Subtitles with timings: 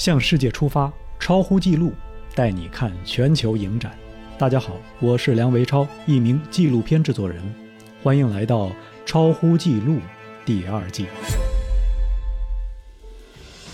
[0.00, 1.92] 向世界出发，超乎纪录，
[2.34, 3.92] 带你看全球影展。
[4.38, 7.38] 大家好，我是梁维超，一名纪录片制作人，
[8.02, 8.68] 欢迎来到
[9.04, 9.96] 《超乎纪录》
[10.42, 11.04] 第二季。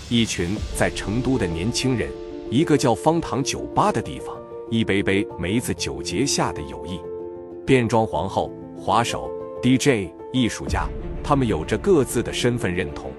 [0.09, 2.11] 一群在成都的年轻人，
[2.51, 4.35] 一个叫方糖酒吧的地方，
[4.69, 6.99] 一杯杯梅子酒结下的友谊。
[7.65, 9.31] 变装皇后、滑手、
[9.63, 10.89] DJ、艺术家，
[11.23, 13.13] 他们有着各自的身份认同。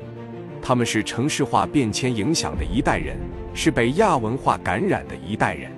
[0.61, 3.17] 他们是城市化变迁影响的一代人，
[3.55, 5.71] 是被亚文化感染的一代人。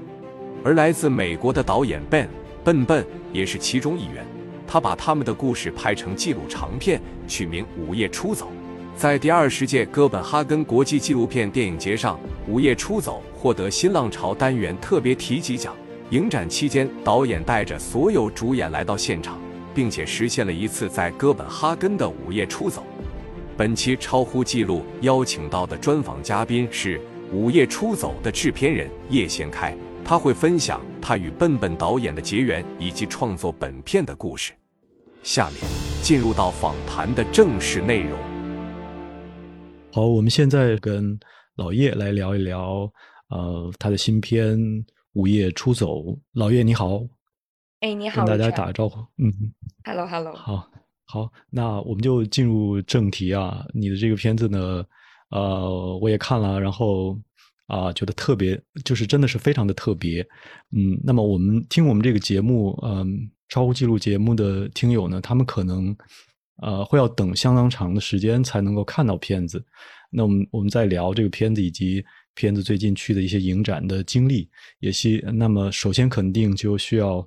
[0.65, 2.29] 而来自美国的导演 Ben
[2.63, 4.25] 笨笨也是其中一员。
[4.67, 8.47] 他把他们的故事拍成纪录长片，取名《午夜出走》。
[8.97, 12.17] 在第二十届哥本哈根国际纪录片电影节上，
[12.47, 15.75] 《午夜出走》获得新浪潮单元特别提及奖。
[16.11, 19.39] 影展期间，导演带着所有主演来到现场，
[19.75, 22.85] 并且实现了一次在哥本哈根的午夜出走。
[23.61, 26.99] 本期超乎记录邀请到的专访嘉宾是
[27.31, 34.55] 《午夜出走》的制片人叶先开，他会分享他与笨笨导演的结缘以及创作本片的故事。
[35.23, 35.59] 下面
[36.01, 38.19] 进入到访谈的正式内容。
[39.93, 41.21] 好，我们现在跟
[41.57, 42.91] 老叶来聊一聊，
[43.29, 44.59] 呃，他的新片
[45.13, 45.99] 《午夜出走》。
[46.33, 47.03] 老叶你好，
[47.81, 49.01] 哎，你好，跟大家打个招呼。
[49.19, 49.31] 嗯
[49.85, 50.71] ，Hello，Hello，好。
[51.13, 53.67] 好，那我们就进入正题啊。
[53.75, 54.85] 你的这个片子呢，
[55.31, 57.19] 呃，我也看了，然后
[57.67, 60.25] 啊，觉得特别，就是真的是非常的特别。
[60.71, 65.97] 嗯，那么我们听我们这个节目，嗯，超乎记录节目的听友呢，他们可能
[66.63, 69.61] 呃会要等相当长的时间才能够看到片子。
[70.13, 72.05] 那我们我们在聊这个片子以及
[72.37, 77.21] 片子最近去的一些影展的经历，也希那么首先肯定就需要，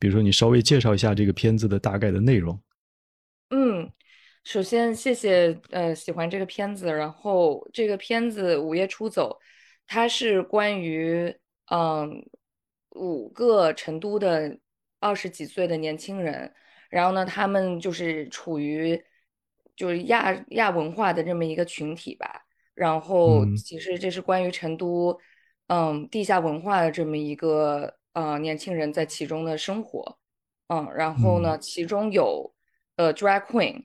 [0.00, 2.60] 比如说你稍微介绍一下这个片子的大概的内容。
[4.40, 9.38] 嗯，首先谢谢呃喜欢这个片子，然后这个片子《午夜出走》，
[9.86, 11.34] 它是关于
[11.70, 12.24] 嗯
[12.90, 14.58] 五个成都的
[14.98, 16.52] 二十几岁的年轻人，
[16.88, 19.00] 然后呢他们就是处于
[19.76, 25.18] 就是亚亚文化的这么一个群体吧，然后其实这是关于成都
[25.68, 30.18] 嗯地下文化的这么一个呃年轻人在其中的生活，
[30.68, 32.52] 嗯，然后呢其中有。
[32.96, 33.84] 呃，drag queen，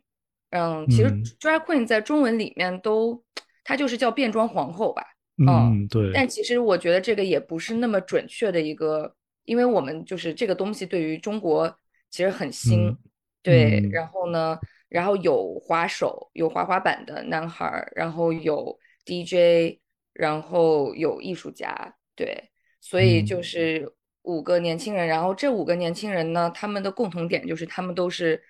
[0.58, 3.22] 嗯，其实 drag queen 在中文里面都，
[3.64, 5.04] 它就是叫变装皇后吧，
[5.38, 6.12] 嗯，对。
[6.14, 9.14] 但其实我觉得这个也不是那么准确的一个，
[9.44, 11.68] 因为我们就是这个东西对于中国
[12.10, 12.96] 其实很新，
[13.44, 13.86] 对。
[13.92, 14.58] 然后呢，
[14.88, 19.80] 然后有滑手，有滑滑板的男孩，然后有 DJ，
[20.14, 22.50] 然后有艺术家，对。
[22.80, 28.42] 所以就是五个年轻人，然后这五个年轻人呢，他们的共同点就是他们都是。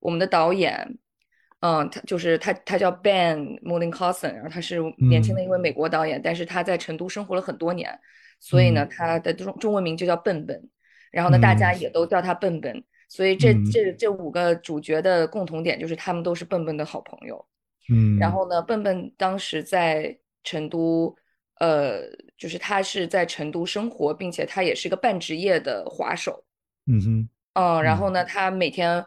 [0.00, 0.98] 我们的导演，
[1.64, 7.98] 嗯，他就是他，他叫 Ben m u l l i n c o s s o n 然后他是年轻的一位美国导演，但是他在成都生活了很多年，
[8.38, 10.62] 所以呢，他的中中文名就叫笨笨，
[11.10, 17.42] 然后呢，大家也都叫他笨笨，所以这这这五个主角的共同点就是他们都是笨笨的好朋友，
[17.88, 21.16] 嗯，然后呢，笨笨当时在成都，
[21.60, 22.02] 呃，
[22.36, 26.44] 就是他是在成都生活，并且他也是个半职业的滑手，
[26.86, 29.02] 嗯哼，嗯，然后呢，他每天。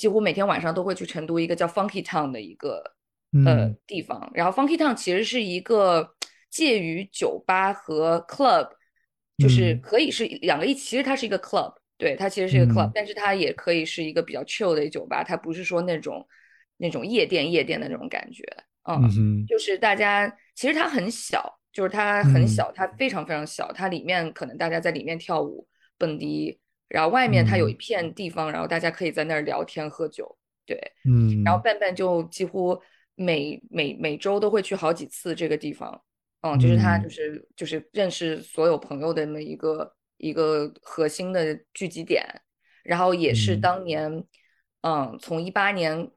[0.00, 2.82] 几乎每天晚上都会去成都一个叫 Funky Town 的一个
[3.44, 6.14] 呃地方，然后 Funky Town 其实是一个
[6.48, 8.70] 介于酒吧和 club，
[9.36, 16.26] 就是可以是两个一，其实它是一个 club，对，它其实是一个 club，但是它也可以是一个比较 chill 的酒吧，它不是说那种
[16.78, 18.42] 那种夜店夜店的那种感觉，
[18.84, 25.68] 嗯，就是大家其实它很小，就是它很小，它非常非常小，它里面可能大家在里面跳舞
[25.98, 26.58] 蹦迪。
[26.90, 30.36] 然后外面它有一片地方，然后大家可以在那儿聊天喝酒，
[30.66, 32.76] 对，嗯，然后笨笨就几乎
[33.14, 36.02] 每每每周都会去好几次这个地方，
[36.40, 42.26] 嗯，就是他就是就是认识所有朋友的那么一个一个核心的聚集点，
[42.82, 44.24] 然后也是当年，
[44.80, 46.10] 嗯，从一八年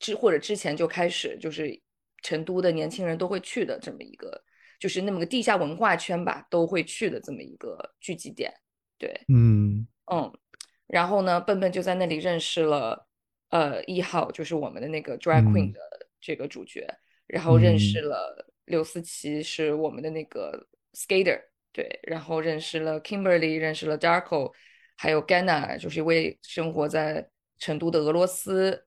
[0.00, 1.80] 之或者之前就开始，就是
[2.22, 4.42] 成都的年轻人都会去的这么一个，
[4.80, 8.52] 就是那么个地下文化圈吧，都会去的这么一个聚集点，
[8.98, 9.86] 对，嗯。
[10.12, 10.32] 嗯，
[10.86, 13.08] 然后呢，笨笨就在那里认识了，
[13.50, 15.80] 呃，一号就是我们的那个 drag queen 的
[16.20, 16.86] 这个主角，
[17.26, 21.40] 然后认识了刘思琪是我们的那个 skater，
[21.72, 24.52] 对，然后认识了 Kimberly，认识了 Darko，
[24.96, 27.28] 还有 Gana，就是一位生活在
[27.58, 28.86] 成都的俄罗斯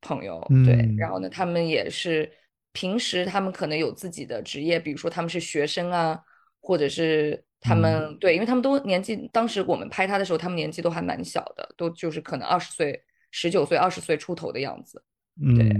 [0.00, 2.32] 朋友，对，然后呢，他们也是
[2.72, 6.18] 平时他们可能有自己的职业，比如说他们是学生啊，
[6.60, 7.44] 或者是。
[7.64, 15.02] 他们对，因为他们都年纪，当时我们拍他的时候，他们年纪都还蛮小的，都就是可能二十岁、十九岁、二十岁出头的样子。
[15.56, 15.74] 对，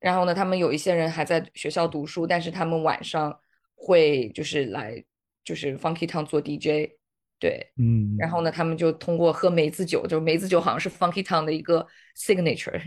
[0.00, 3.34] 然后呢，他们有一些人还在学校读书，但是他们晚上，
[3.74, 5.02] 会就是来
[5.44, 6.90] 就是 Funky Town 做 DJ，
[7.38, 11.86] 对，嗯，然后呢，他们就通过喝梅子酒，就梅子酒好像是 Funky Town 的一个
[12.16, 12.82] signature，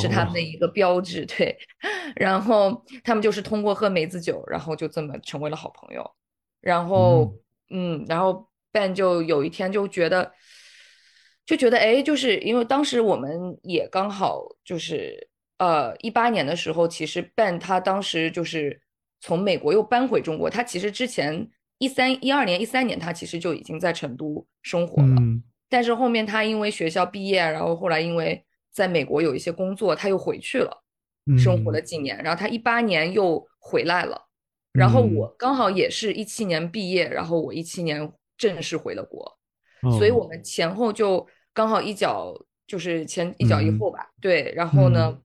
[0.00, 0.40] 是他们的。
[0.40, 1.56] 一个标志，对，
[2.14, 6.08] 然后他们就是通过喝梅子酒，然后就这么成为了好朋友，
[6.60, 7.34] 然后
[7.70, 10.32] 嗯，然后 Ben 就有一天就觉得。
[11.46, 15.28] 就觉得哎，就是因为当时我们也刚好就是
[15.58, 18.80] 呃一八年的时候，其实 Ben 他当时就是
[19.20, 21.46] 从美国又搬回中国，他其实之前
[21.76, 25.20] 一三一二年一三年他其实就已经在成都生活了，
[25.68, 30.82] 但是后面他因为学校毕业，然后后来因为在美国有一些工作，他又回去了，
[31.36, 34.18] 生活了几年，然后他一八年又回来了，
[34.74, 39.38] 然后我刚好也是一七年毕业，然后我一七年正式回了国。
[39.98, 42.34] 所以我们前后就刚好一脚，
[42.66, 44.10] 就是前一脚一后吧。
[44.20, 45.16] 对，然后呢，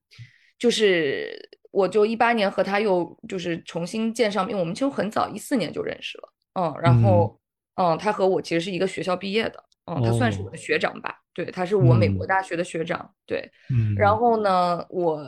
[0.58, 6.34] 就是我就一八年和他又就是重新见上面，我们其实很早一四年就认识了。
[6.56, 7.40] 嗯，然后
[7.76, 9.64] 嗯，他和我其实是一个学校毕业的。
[9.86, 11.16] 嗯，他算是我的学长吧。
[11.34, 13.10] 对，他是我美国大学的学长。
[13.26, 13.96] 对，嗯。
[13.96, 15.24] 然后呢，我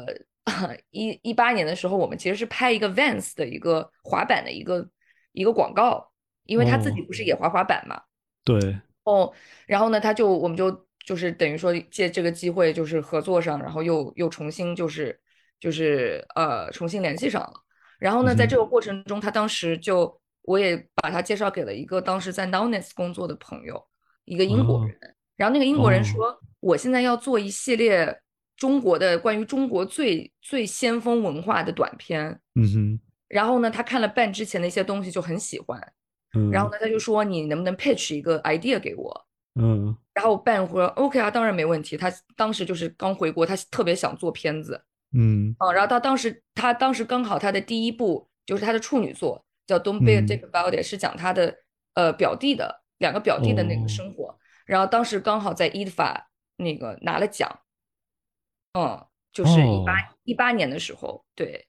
[0.90, 4.88] 一一八年的时候，我们其实是拍一个 Vans 的一个滑板的一个
[5.34, 6.12] 一个广告，
[6.46, 8.02] 因为他自己不是也滑滑板嘛。
[8.44, 8.60] 对。
[9.04, 9.32] 哦，
[9.66, 15.20] 然后呢，他就我们就就是等于说借这个机会就是合作上，然后又又重新就是
[15.60, 17.54] 就是呃重新联系上了。
[17.98, 23.84] 然后呢，在这个过程中，他当时就我也把他介绍给了一个当时在 n o n e s 工作的朋友，
[24.26, 24.98] 一个英国人。
[25.36, 28.22] 然后那个英国人说，我现在要做一系列
[28.62, 32.40] 中国的关于中国最最先锋文化的短片。
[32.54, 33.00] 嗯哼。
[33.28, 35.82] 然后呢，他看了半之前的一些东西就很喜欢。
[36.36, 39.26] 嗯然后呢，他就说你能不能 pitch 一个 idea 给我？
[39.60, 41.98] 嗯，然后半说 OK 啊，当然没问题。
[41.98, 44.80] 他当时就是刚回国，他特别想做片子。
[45.18, 51.56] 嗯，啊，然后他当时他当时刚好他的第一部就是他的处女作叫 Don't Be a Dick About It，是讲他的
[51.96, 54.38] 呃表弟的两个表弟的那个生活。
[54.68, 57.50] 然后当时刚好在 e d f a 那个拿了奖，
[58.74, 61.66] 嗯，就是一八一八年的时候，对。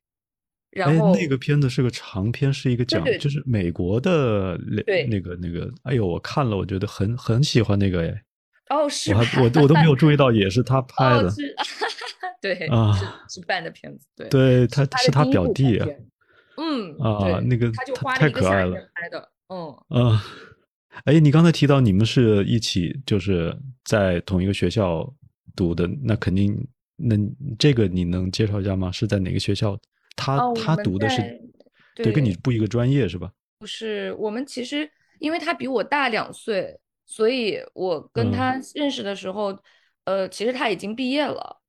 [0.71, 8.23] 然后那个片子是个长片，是一个讲，就是美国的那那个那个，哎呦，我看了，我觉得很很喜欢那个哎。
[8.71, 9.13] 哦，是。
[9.13, 11.31] 我还我我都没有注意到，也是他拍的。
[12.41, 12.93] 对啊，
[13.29, 14.29] 是是办的片子，对。
[14.31, 15.79] 对，他是他表弟。
[16.57, 18.75] 嗯啊，那个他就花太可爱了。
[18.95, 19.77] 拍的，嗯。
[19.89, 20.25] 啊，
[21.05, 23.55] 哎，你刚才提到你们是一起就是
[23.85, 25.15] 在同一个学校
[25.55, 26.67] 读的，那肯定，
[27.03, 27.17] 那
[27.59, 28.93] 这个你能介绍一下吗？
[28.93, 29.79] 是在哪个学校？
[30.15, 31.21] 他他读的是，
[31.95, 33.33] 对，跟你不一个专业是吧？
[33.59, 39.59] 不是，我们其实因为他比我大两岁，所以我跟他认识的时候，
[40.05, 41.61] 呃，其实他已经毕业了，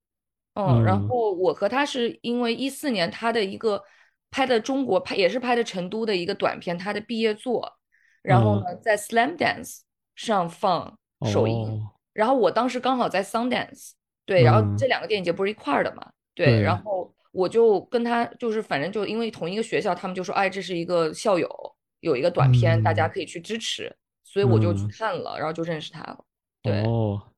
[0.56, 3.82] 嗯，然后我和他是因为一四年他的一个
[4.30, 7.72] 拍的中国拍也是拍的成都的一个短片，他的毕业作，
[8.22, 9.80] 然后呢在 Slam Dance
[10.16, 13.92] 上放首映，然后我当时刚好在 Sundance，
[14.26, 17.14] 对，然后这两个电影节不是一块儿的嘛，对，然后。
[17.34, 21.50] 我就跟他就是，反正就因为同一个学校，他们就说，哎，这是一个校友，
[22.02, 23.92] 有一个短片，大家可以去支持，
[24.24, 26.24] 所以我就去看了，然后就认识他了。
[26.62, 26.74] 对，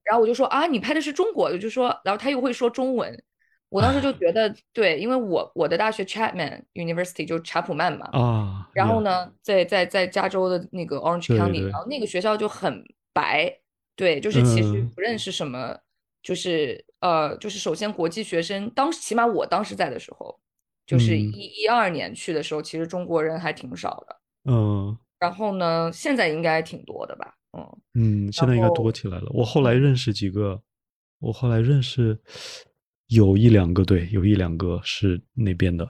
[0.03, 3.23] 然后我就说啊，你拍的是中国的，就说，然后他又会说中文，
[3.69, 12.83] 我当时就觉得， 对，因为我我的大学 Chapman University 就查普曼嘛，啊，然后呢，在在在加州的那个 Orange County，然后那个学校就很
[13.13, 13.59] 白，
[13.95, 15.77] 对，就是其实不认识什么。
[16.25, 20.35] 就是呃，就是首先国际学生，当时起码我当时在的时候，
[20.83, 24.51] 就是一一二年去的时候，其实中国人还挺少的。
[24.51, 24.97] 嗯。
[25.19, 27.31] 然后呢，现在应该挺多的吧？
[27.55, 29.27] 嗯嗯，现在应该多起来了。
[29.35, 30.59] 我后来认识几个，
[31.19, 32.19] 我后来认识
[33.09, 35.87] 有一两个，对，有一两个是那边的。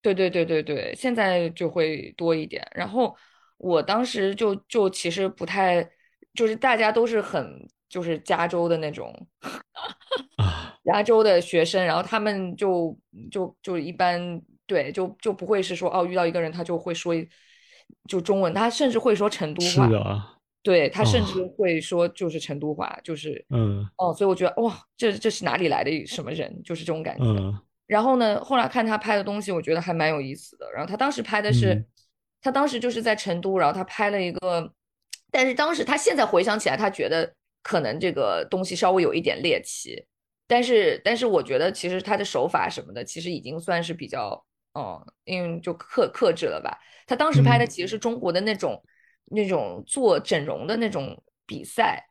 [0.00, 2.64] 对对对对对，现在就会多一点。
[2.72, 3.16] 然后
[3.58, 5.82] 我当时就就其实不太，
[6.34, 7.68] 就是大家都是很。
[7.92, 9.14] 就是加州的那种，
[10.82, 12.98] 加州的学生，然后他们就
[13.30, 17.14] 就就一般对，就就不会是说哦，遇到一个人他就会说
[18.08, 19.86] 就中文，他甚至会说成都话，
[20.62, 27.24] 对他甚至会说就是成都话，就是嗯哦，所以我觉得哇，这这是哪里来的什么人，就是这种感觉。
[27.24, 30.66] 嗯，然后呢，后来看他拍的东西，我觉得还蛮有意思的。
[30.72, 31.84] 然后他当时拍的是，
[32.40, 34.72] 他当时就是在成都，然后他拍了一个，
[35.30, 37.34] 但是当时他现在回想起来，他觉得。
[37.62, 40.04] 可能这个东西稍微有一点猎奇，
[40.46, 46.78] 但是但是我觉得其实他的手法什么的，其实已经算是比较，嗯，因为就克克制了吧。
[47.06, 47.98] 他当时拍的其实是。
[47.98, 48.82] 中国的那种
[49.26, 52.04] 那种做整容的那种比赛，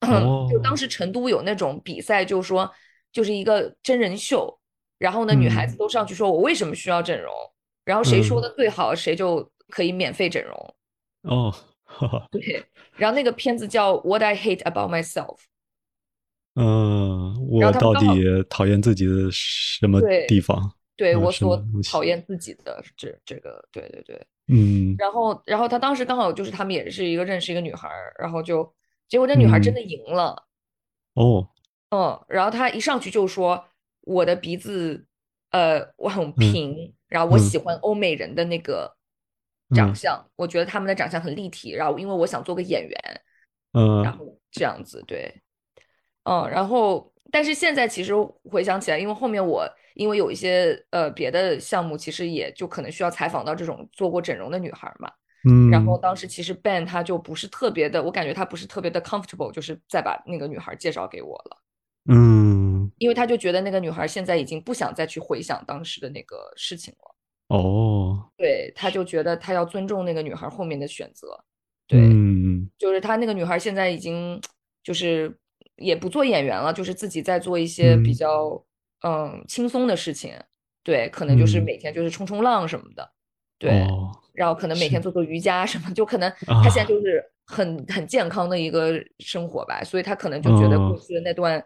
[0.50, 2.70] 就当时成都有那种比赛，就是说
[3.10, 4.60] 就是一个真人秀，
[4.98, 7.32] 然后呢女孩子都上去说我为什么需要整容，
[7.84, 10.74] 然后谁说的最好谁就可以免费整容。
[11.22, 11.54] 哦，
[12.30, 12.64] 对，
[12.96, 15.36] 然后那个片子叫《What I Hate About Myself》。
[16.54, 18.06] 嗯，我到底
[18.50, 20.58] 讨厌自己的什么地方？
[20.60, 24.26] 嗯对我所讨厌自己的这这个，对对对。
[24.48, 28.74] 嗯然后，然后他当时刚好就是他们也是一个认识一个女孩儿，然后就
[29.06, 30.44] 结果这女孩真嗯的赢了，
[31.14, 31.50] 哦，
[31.90, 33.64] 嗯，然后他一上去就说
[34.00, 35.06] 我的鼻子，
[35.52, 38.96] 呃，我很平，然后我嗯喜欢欧美人的那个
[39.74, 39.94] 长嗯。
[39.94, 43.20] 相，我觉得他们的长相很立体，然后因为我想做个演员，
[43.72, 44.02] 嗯。
[44.02, 45.42] 然嗯后这样子，对，
[46.24, 48.14] 嗯，然后但是现在其实
[48.50, 55.10] 回想起来，因为后面我因为有一些呃别的项目，其实也就可能需要采访到这种做过整容的女孩儿嘛。
[55.48, 61.56] 嗯，然后当时其实 Ben 他就不是特别的，我感觉他不是特别的 comfortable，就是再把那个女孩介绍给我了，
[62.10, 62.90] 嗯。
[62.96, 67.14] 因为他就觉得那个女孩现在已经不想再去回想当时的那个事情了，
[67.48, 71.44] 哦，对，他就觉得他要尊重那个女孩后面的选择，
[71.86, 72.68] 对，嗯。
[72.78, 74.40] 就是他那个女孩现在已经
[74.82, 75.36] 就是
[75.76, 78.14] 也不做演员了，就是自己在做一些比嗯。
[78.14, 78.64] 较
[79.02, 80.34] 嗯轻松的事情，
[80.82, 81.64] 对，可能就是嗯。
[81.64, 83.10] 每天就是冲冲浪什么的，
[83.58, 83.82] 对。
[83.82, 85.00] 哦，然后可能每天。
[85.00, 86.82] 做做瑜伽什么，就可能他现在。
[86.82, 91.64] 啊就是很很健康的一个生活吧，所以他可能就觉得过哦去的那段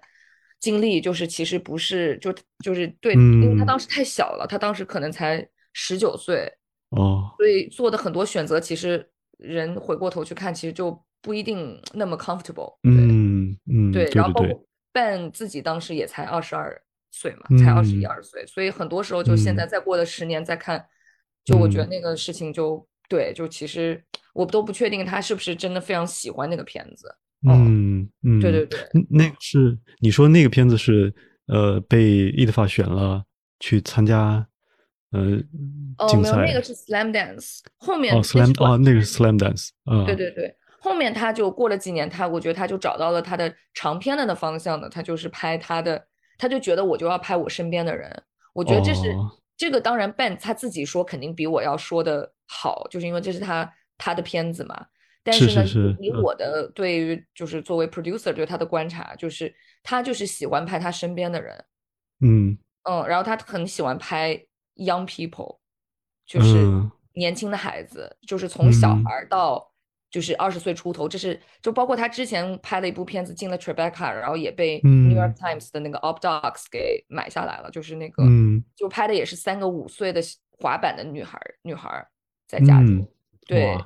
[0.61, 3.67] 经历就是其实不是就就是对，因为他嗯。
[3.67, 6.53] 当时太小了，他当时可能才十九岁，
[6.91, 19.69] 哦，所以做的很多选择其实人回过头去看，其实就不一定那么 comfortable，对嗯嗯，对，然后包括 Ben 自己当时也才二十二岁嘛，才二十一嗯二岁，所以很多时候就现在嗯。
[19.69, 20.85] 再过了十年再看，
[21.45, 21.89] 就我觉得嗯。
[21.89, 24.03] 那个事情就对，就其实
[24.35, 27.15] 我都不确定他是不是真的非常喜欢那个片子。
[27.47, 29.29] 嗯，嗯嗯，对对对，嗯那。
[29.29, 31.13] 个是你说那个片子是
[31.47, 33.25] 呃被伊德法选了
[33.61, 34.47] 去参加
[35.13, 35.21] 呃
[35.99, 46.07] 哦，没有，那个是 Slam Dance，后面哦，slam 哦，那个是 slam dance 啊，对对对，后面他就过了几年，他我觉得他就找到了他的长篇的的方向呢，他就是拍他的，
[46.39, 48.11] 他就觉得我就要拍我身边的人，
[48.55, 49.31] 我觉得这是、哦。
[49.55, 54.87] 这个，当然 Ben 他自己说肯定比我要说的好，就是因为这是他他的片子嘛。
[55.23, 59.55] 但是是呢，是是以我的对于就是作为 producer 对他的观察，就是
[59.85, 61.65] 他就是喜欢拍他身边的人，
[62.23, 62.59] 嗯。
[62.85, 64.37] 嗯，然后他很喜欢拍
[64.77, 65.59] young people，
[66.27, 66.91] 就是嗯。
[67.15, 69.13] 年轻的孩子，就是从小嗯孩。
[69.13, 69.71] 儿到
[70.11, 75.35] 就是二十岁出头，这是就包括他之前拍了一部片子进了 Tribeca，然后也被 New York 嗯。
[75.35, 78.65] Times 的那个 Op Docs 给买下来了，就是那个嗯。
[78.75, 80.23] 就拍的也是三个五岁的
[80.59, 82.09] 滑板的女孩儿女孩儿
[82.49, 83.09] 在家里，嗯，
[83.47, 83.79] 对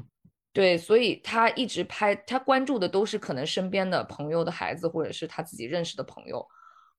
[0.52, 6.46] 对，所以他一直拍，他关注的都是可能身边的朋友的孩子，或者是他自己认识的朋友，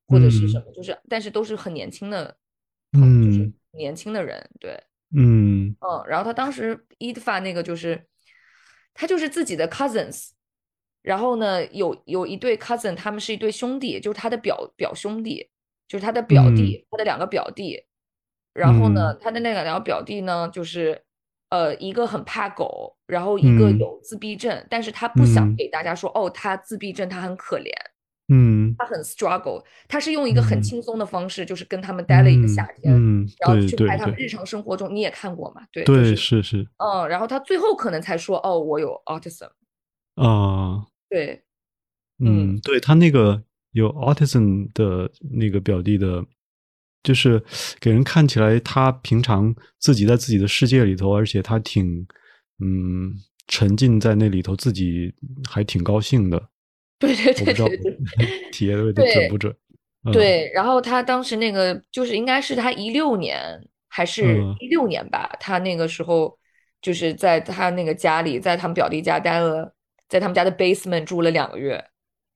[0.08, 0.63] 或者是什嗯。
[0.65, 2.38] 么，就是但是都是很年轻的
[2.91, 3.08] 朋，友。
[3.08, 3.26] 嗯
[3.77, 4.84] 年轻的人，对，
[5.15, 5.75] 嗯。
[5.79, 8.07] 嗯，然后他当时 Edfa 那个就是，
[8.93, 10.31] 他就是自己的 cousins，
[11.01, 15.50] 然后呢有有一对 cousin，他们是一对兄弟，就是他的表表兄弟，
[15.88, 17.86] 就是他的表弟，他的两个表弟，
[18.53, 19.17] 然后呢，嗯。
[19.22, 21.03] 他的那两个表弟呢，就是
[21.50, 23.77] 呃一个很怕狗，然后一个嗯。
[23.77, 25.55] 有自闭症，但是他不想嗯。
[25.55, 27.72] 给大家说哦，他自闭症，他很可怜，
[28.29, 35.62] 嗯他很 struggle，他是用一个很嗯轻松的方式，就是跟他们待了一个夏天，嗯，嗯然后去拍他们日常生活中，你也看过嘛？
[35.72, 39.50] 对，就对是是是嗯，然后他最后可能才说哦，我有 autism，
[40.15, 40.86] 啊。
[41.10, 41.41] 对，
[42.19, 43.41] 嗯，对他那个
[43.72, 46.25] 有 autism 的那个表弟的，
[47.01, 47.41] 就是
[47.79, 52.05] 给人看起来他平常自己在自己的世界里头，而且他挺
[52.60, 53.13] 嗯
[53.48, 55.13] 沉浸在那里头，自己
[55.50, 56.50] 还挺高兴的。
[57.00, 57.98] 对对对对对。
[58.51, 59.56] 体验的对准不准？
[60.06, 64.56] 嗯、对，然后他当时那个就是应该是他一六年还是嗯。
[64.60, 66.38] 一六年吧，他那个时候
[66.82, 69.74] 就是在他那个家里，在他们表弟家待了，
[70.08, 71.84] 在他们家的 basement 住了两个月，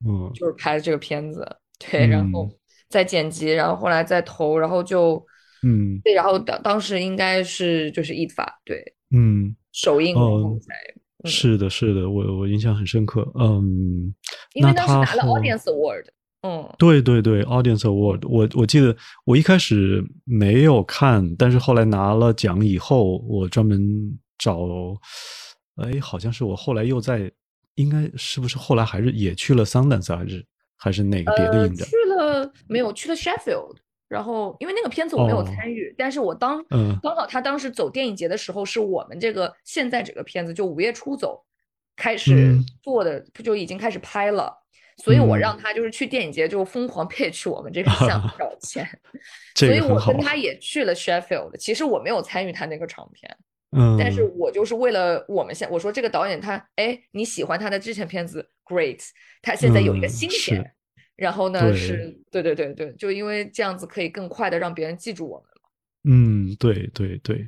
[0.06, 0.32] 嗯。
[0.34, 1.48] 就是拍的这个片子，
[1.80, 2.52] 对，然后嗯。
[2.90, 5.26] 再剪辑，然后后来再投，然后就
[5.64, 6.00] 嗯。
[6.04, 8.84] 对，然后当当时应该是就是一法对
[9.16, 13.30] 嗯，首映，然后哦才嗯是的，是的，我我印象很深刻。
[13.36, 14.14] 嗯，
[14.54, 16.06] 因为当时拿了 Audience Award，
[16.42, 24.68] 嗯对对对，Audience Award，我我记得我一开始没有看，但是后来拿了奖以后，我专门找，
[25.76, 27.32] 哎，好像是我后来又在，
[27.76, 31.88] 应该是不是后来还是也去了 Sundance 还是还是哪个别的呃，影展？
[31.88, 32.92] 去了没有？
[32.94, 33.76] 去了 Sheffield，
[34.12, 35.44] 然后因为那个片子我没有哦。
[35.44, 37.00] 参与，但是我当嗯。
[37.02, 41.42] 刚好他当时走电影节的时候，是我们这个现在这个片子就五月初走
[41.96, 42.66] 开始嗯。
[42.84, 44.54] 做的，就已经开始拍了，
[44.98, 45.40] 所以我嗯。
[45.40, 48.86] 让他就是去电影节就疯狂 pitch 我们这个项目找钱，
[49.56, 53.38] 所以我跟他也去了 Sheffield，其实我没有参与他那个长片，
[53.72, 59.00] 嗯，但是我就是为了我们现我说这个导演他哎你喜欢他的之前片子 great，
[59.42, 60.74] 他现在有一个嗯新是片，
[61.22, 65.48] 然后呢对是对对对对，就因为这样子可以更快的让别人记住我们。
[66.04, 67.48] 嗯，对对对，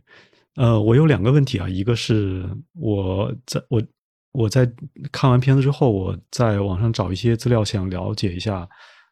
[0.57, 3.83] 呃，我有两个问题啊，一个是我在我
[4.31, 4.71] 我在
[5.11, 8.69] 看完片子之后，我在网上找一些资料，想了解一下，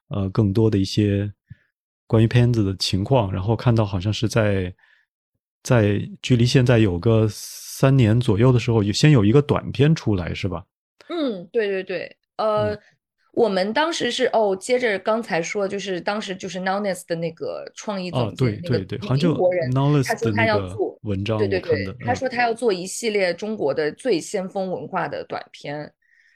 [0.10, 1.34] 呃，更多的一些
[2.06, 4.72] 关于片子的情况，然后看到好像是在
[5.64, 10.64] 在距离现在有个三年左右的时候，有先有一个短片出来，是吧？
[11.10, 12.78] 嗯，对对对，呃，
[13.32, 19.72] 我们当时是哦，接着刚才说，就是当时就是 Nowness 的那个创意哦总，监，对那个对对，好像就英国人，
[20.04, 25.92] 他说他要做，文章对对对他嗯说他要做一系列中国的最先锋文化的短片，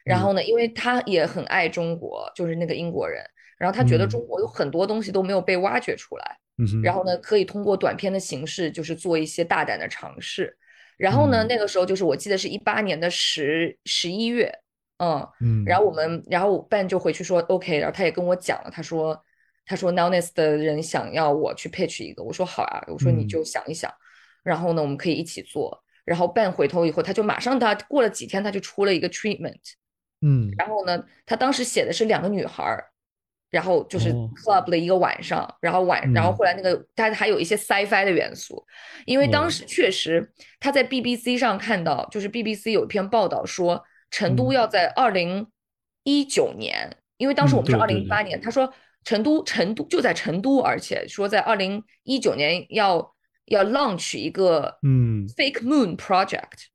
[0.05, 0.21] 然嗯。
[0.21, 3.21] 后呢，因为他也很爱中国，就是那个英国人，
[3.57, 4.09] 然后他觉得嗯。
[4.09, 10.57] 中国有很多东西都没有被挖掘出来，嗯，然后呢，可以通过短片的形式，就是做一些大胆的尝试。
[10.97, 11.47] 然后呢，嗯。
[11.49, 14.49] 那个时候就是我记得是一八年的十十一月，
[14.97, 19.21] 嗯，嗯，然后我们，然后 Ben 就回去说 OK，然后他也跟我讲了，他说
[19.65, 23.27] 他说 Nowness 的人想要我去 pitch 一个，我说好啊，我说你嗯。
[23.27, 23.91] 就想一想，
[24.43, 25.83] 然后呢，我们可以一起做。
[26.05, 29.59] 然后 Ben 回头以后，他就马上他过了几天，他就出了一个 treatment，
[30.21, 30.53] 嗯。
[30.57, 32.85] 然后呢，他当时写的是两个女孩儿，
[33.49, 34.29] 然后就是哦。
[34.37, 36.35] club 的一个晚上，然后晚，然后嗯。
[36.35, 38.63] 后来那个他还有一些 sci-fi 的元素，
[39.07, 39.49] 因为当哦。
[39.49, 43.83] 时确实他在 BBC 上看到，就是 BBC 有一篇报道说，
[44.15, 44.53] 成都嗯。
[44.53, 45.45] 要在二零
[46.03, 48.71] 一九年，因为当时嗯我们是二零一八年，他说
[49.03, 53.13] 成都成都就在成都，而且说在二零一九年要
[53.47, 55.27] 要 launch 一个嗯。
[55.27, 56.69] Fake moon project。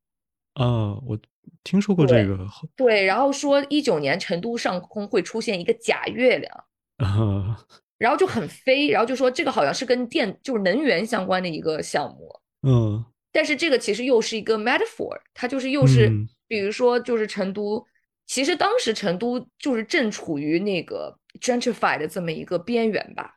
[0.55, 1.19] 啊，我
[1.65, 6.65] 听说过这个，好 对，然后说一九年成都上空会出现一个假月亮，
[6.99, 7.65] 啊，
[7.97, 13.05] 然后就很飞，然后就说这个好像是跟电就是能源相关的一个项目，嗯。
[13.33, 17.87] 但是这个其实又是一个 metaphor，它就是又是嗯比如说就是成都，
[18.27, 23.37] 其实当时成都就是正处于那个 gentrify 的这么一个边缘吧。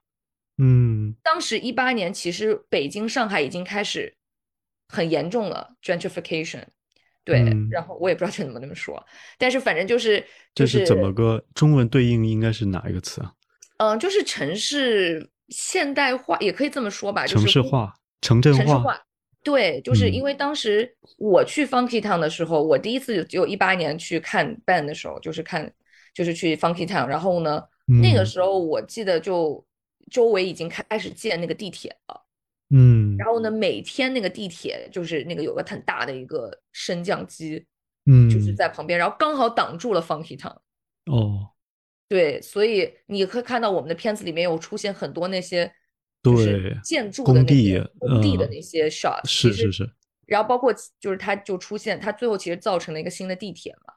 [0.58, 4.16] 嗯当时一八年，其实北京、上海已经开始
[4.88, 6.64] 很严重了 gentrification，
[7.24, 9.06] 对，嗯然后我也不知道这怎么那么说，
[9.38, 10.20] 但是反正就是
[10.56, 13.32] 这就是怎么个中文对应应该是哪一个词啊？
[13.78, 19.00] 嗯，就是城市现代化，也可以这么说吧，就城市化、城镇化，城市化。
[19.44, 20.24] 对，就是因嗯。
[20.24, 25.72] 为当时我去 Funky Town 的时候，我第一次就一八年去看 band 的时候，就是看
[26.14, 27.62] 就是去 Funky Town，然后呢，
[28.02, 28.26] 那个嗯。
[28.26, 29.66] 时候我记得就
[30.10, 32.26] 周围已经开始建那个地铁了，
[32.70, 33.18] 嗯。
[33.18, 37.66] 然后呢，每天那个地铁就是那个有个很大的一个升降机，
[38.06, 40.56] 嗯，就是在旁边，然后刚好挡住了 Funky Town。
[41.12, 41.50] 哦，
[42.08, 45.74] 对，所以你会看到我们的片子里面有出现很多那些就是
[46.24, 49.90] 对建筑的那工地些工地的嗯那些 shot，是是是，
[50.26, 53.94] 然后包括就是它就出现，它最后其实造成了一个新的地铁嘛。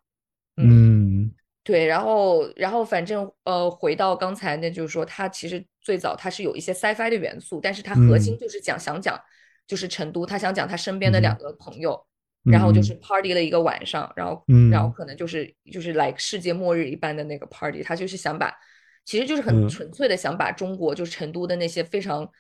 [0.57, 1.33] 嗯。
[1.62, 8.39] 对，然后然后反正呃，回到刚才那就是说，它其实最早它是有一些 sci-fi 的元素，但是它核心嗯。
[8.39, 9.21] 就是讲想讲
[9.67, 12.01] 就是成都，他想讲他身边的嗯两个朋友，
[12.45, 12.95] 然后就嗯是。
[13.03, 14.93] party 了一个晚上，然后然后嗯。
[14.93, 18.55] 可能就是就是来世界末日一般的那个 party，他就是想把，
[19.07, 19.69] 其实就是很嗯。
[19.69, 22.31] 纯粹的想把中国就是成都的那些非常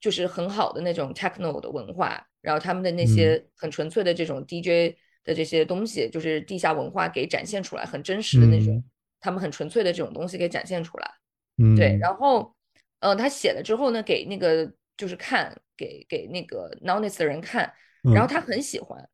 [0.00, 3.06] 就是很好的那种 techno 的文化，然后他们的那嗯。
[3.06, 8.84] 些很纯粹的这种 DJ 的这些东西，就是地下文化给展现出来，很真实的那种，嗯。
[9.20, 11.10] 他们很纯粹的这种东西给展现出来。
[11.58, 12.54] 嗯，对，然后，
[13.00, 18.28] 嗯，他写了之后呢，给那个就是看，给给那个 Nowness 的人看，然后嗯。
[18.28, 19.08] 他很喜欢，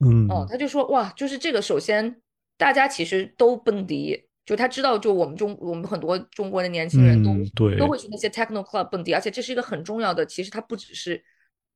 [0.00, 0.28] 嗯。
[0.28, 2.20] 哦，他就说哇，就是这个，首先
[2.56, 7.76] 大家其实都蹦迪，就他知道，就我们中我们很多中国的年轻人都、嗯对。
[7.78, 11.22] 都会去那些 techno club 蹦迪，而且这是一个很重要的，其实它不只是，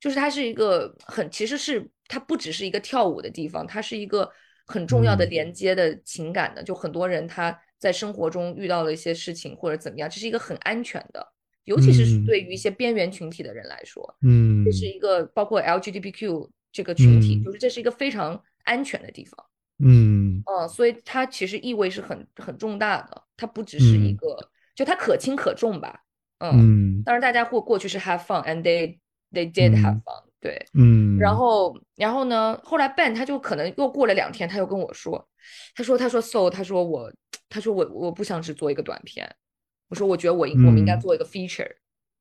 [0.01, 4.29] 就是它是一个很，其实是它不只是一个跳舞的地方，它是一个
[4.67, 5.31] 很重要的嗯。
[5.31, 11.25] 连接的情感的，就很多人他在生活中遇到了一些事情或者怎么样，这是一个很安全的，
[11.67, 12.27] 尤其是嗯。
[12.27, 17.45] 对于一些边缘群体的人来说，嗯这是一个包括 LGBTQ 这个群体，嗯。
[17.45, 19.47] 就是这是一个非常安全的地方。
[19.79, 20.43] 嗯。
[20.47, 24.17] 嗯，所以它其实意味是很很重大的，它不只是一嗯。
[24.17, 24.37] 个，
[24.75, 26.03] 就它可轻可重吧。
[26.39, 27.03] 嗯，嗯。
[27.05, 28.99] 当然大家过过去是 have fun，and they
[29.33, 30.03] they did have 嗯。
[30.05, 30.67] fun，对。
[30.75, 35.29] 嗯，然后然后呢，后来 Ben 他就可能又过了两天，他又跟我说，
[35.75, 37.13] 他说他说 So，他说我
[37.49, 39.35] 他说我我不想只做一个短片，
[39.89, 41.01] 我说我觉得我应我们应该嗯。
[41.01, 41.75] 做一个 feature，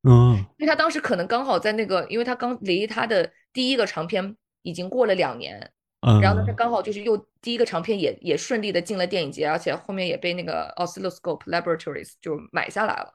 [0.04, 5.72] 嗯因为他当时可能刚好在那个，因为他刚离他的第一个长片已经过了两年，
[6.06, 13.14] 啊，然后呢，他刚好就是又第一个长片也也顺利的进了电影节，而且后面也被那个 Oscilloscope Laboratories 就买下来了，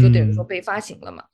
[0.00, 0.46] 就等于说嗯。
[0.46, 1.24] 被发行了嘛。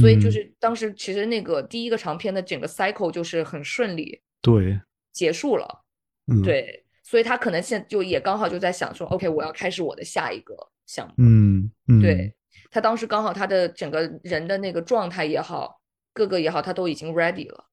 [0.00, 0.32] 所以就嗯。
[0.32, 4.80] 是当时其实那个第一个长片的整个 cycle 就是很顺利，对，
[5.12, 5.84] 结束了，
[6.26, 12.34] 嗯，，对，所以他可能现就也刚好就在想说，OK，我要开始我的下一个项目，嗯嗯，对
[12.70, 15.80] 他当时刚好他的整个人的那个状态也好，
[16.12, 17.66] 各个也好，他都已经 ready 了。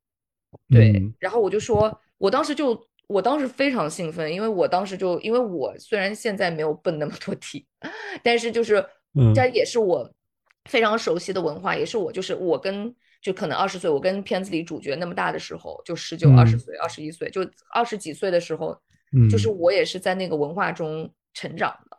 [0.69, 7.65] 对，嗯然后我就说，我当时就，我当时非常兴奋，因为我当时就，因为我虽然现在没有蹦那么多题，
[8.23, 8.77] 但是就是，
[9.19, 9.33] 嗯。
[9.35, 10.09] 这也是我
[10.69, 16.59] 非常熟悉的文化，也是我就是我跟就可能二十岁，我跟片子里主角那么大的时候，就十九、二十嗯。
[16.59, 18.73] 岁、二十一岁，就二十几岁的时候，
[19.11, 21.97] 嗯，就是我也是在那个文化中成长的，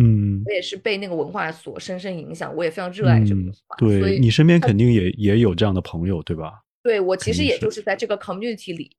[0.00, 0.42] 嗯。
[0.46, 6.54] 我也是被那个文化所深深影响，我也非常热爱这个文嗯化，所以对你身边肯定也也有这样的朋友，对吧？
[6.82, 8.90] 对我其实也就是是在这个 community 里。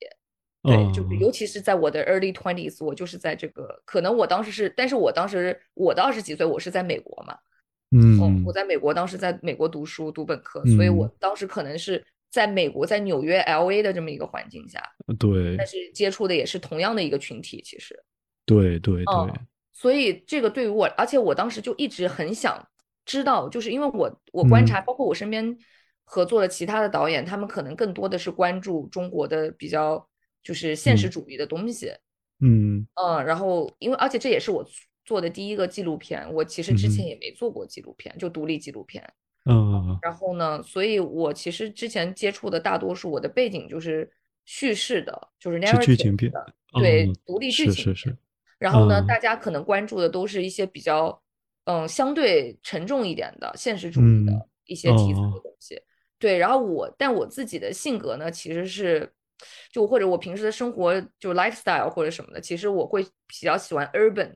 [0.64, 1.10] 对，就是。
[1.10, 7.38] 嗯尤其是在我的 early twenties，我就是在这个，可能我当时是，但是我当时我的二十几岁，我是在美国嘛，
[7.92, 11.12] 嗯我在美国当时在美国读书读本科，所以我嗯。
[11.20, 14.82] 当时可能是在美国在纽约 L A 的这么一个环境下，
[15.20, 15.68] 对但。
[15.68, 17.98] 是接触的也是同样的一个群体，其实，
[18.46, 19.40] 对对嗯对，
[19.74, 22.68] 所以这个对于我，而且我当时就一直很想
[23.06, 24.66] 知道，就是因为我我观嗯。
[24.66, 25.56] 察，包括我身边
[26.06, 30.08] 合作的其他的导演，他们可能更多的是关注中国的比较
[30.44, 31.12] 就是现实嗯。
[31.12, 31.92] 主义的东西，
[32.40, 32.86] 嗯。
[32.96, 34.66] 嗯，然后因为而且这也是我
[35.04, 39.04] 做的第一个纪录片，我其实之前也没做过纪录片，就独立纪录片。
[39.46, 44.08] 嗯然后呢，所以我其实之前接触的大多数我的背景就是
[44.46, 48.18] 叙事的，就是是剧情 narrative 片的，对嗯，独立剧是情片是是，
[48.60, 49.08] 然后呢，嗯。
[49.08, 51.20] 大家可能关注的都是一些比较
[51.66, 55.42] 嗯相对沉重一点的现实主义的嗯一些题材的哦。
[55.44, 55.82] 东西。
[56.20, 59.12] 对，然后我但我自己的性格呢，其实是
[59.72, 64.32] 就或者我平时的生活就 lifestyle 或者什么的，其实我会比较喜欢 urban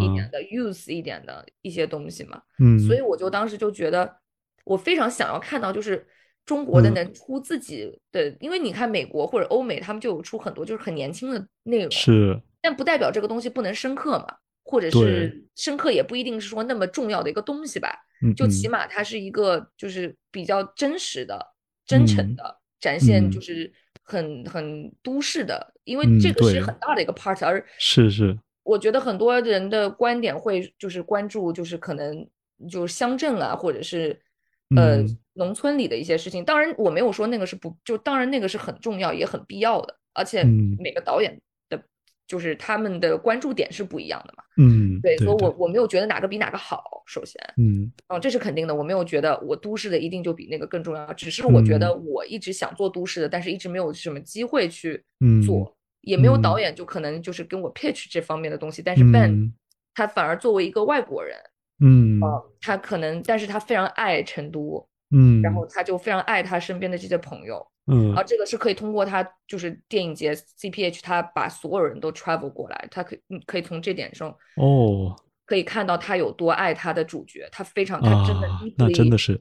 [0.00, 0.30] 一点嗯。
[0.30, 2.42] 的 youth 一点的一些东西嘛。
[2.58, 4.16] 嗯，所以我就当时就觉得，
[4.64, 6.06] 我非常想要看到，就是
[6.44, 6.94] 中国的嗯。
[6.94, 12.40] 能出自己的，因为你看美国或者欧美，他们就有出很多就是很年轻的内容，是。
[12.60, 14.26] 但不代表这个东西不能深刻嘛，
[14.64, 18.34] 或者是深刻也不一定是说那么重要的一个东西吧，嗯。
[18.34, 18.68] 就起。
[18.68, 21.54] 嗯码它是一个就是比较真实的、
[21.86, 22.24] 真诚。
[22.24, 23.30] 嗯的展现，嗯。
[23.30, 23.72] 就是
[24.06, 26.74] 很很都市的，因为嗯这个是很。
[26.80, 32.26] 大的一个 part，而是是，我觉得很多人的观点会就是关注，就是可能
[32.70, 34.18] 就是乡镇啊，或者是
[34.76, 35.18] 呃嗯。
[35.34, 36.44] 农村里的一些事情。
[36.44, 40.76] 当然，我没有说那个是不就，当然那个是很重要也很必要的，而且嗯。
[40.78, 41.40] 每个导演的，
[42.26, 44.42] 就是他们的关注点是不一样的嘛。
[44.58, 47.90] 嗯对，所以我我没有觉得哪个比哪个好，首先，嗯。
[48.08, 55.42] 嗯，这是肯定的，我没有觉得我都市的一定就比那个更重要，只是我觉得嗯我一直想做都市的，但是一直没有什么机会去嗯。
[55.42, 56.60] 做，也没有导嗯。
[56.60, 59.52] 演就可能就是跟我 pitch 这方面的东西，但是 Ben 嗯。
[59.94, 61.36] 他反而作为一个外国人，
[61.80, 62.20] 嗯
[62.60, 68.14] 他可能，但是他非常爱成都，嗯，然后他就非常爱他身边的这些朋友，嗯。
[68.14, 75.16] 而这个是可以通过他就是电影节 CPH，他把所有人都 travel 过来，他可可以从这点上哦。
[75.44, 79.40] 可以看到他有多爱他的主角，他非常他真的那真的是。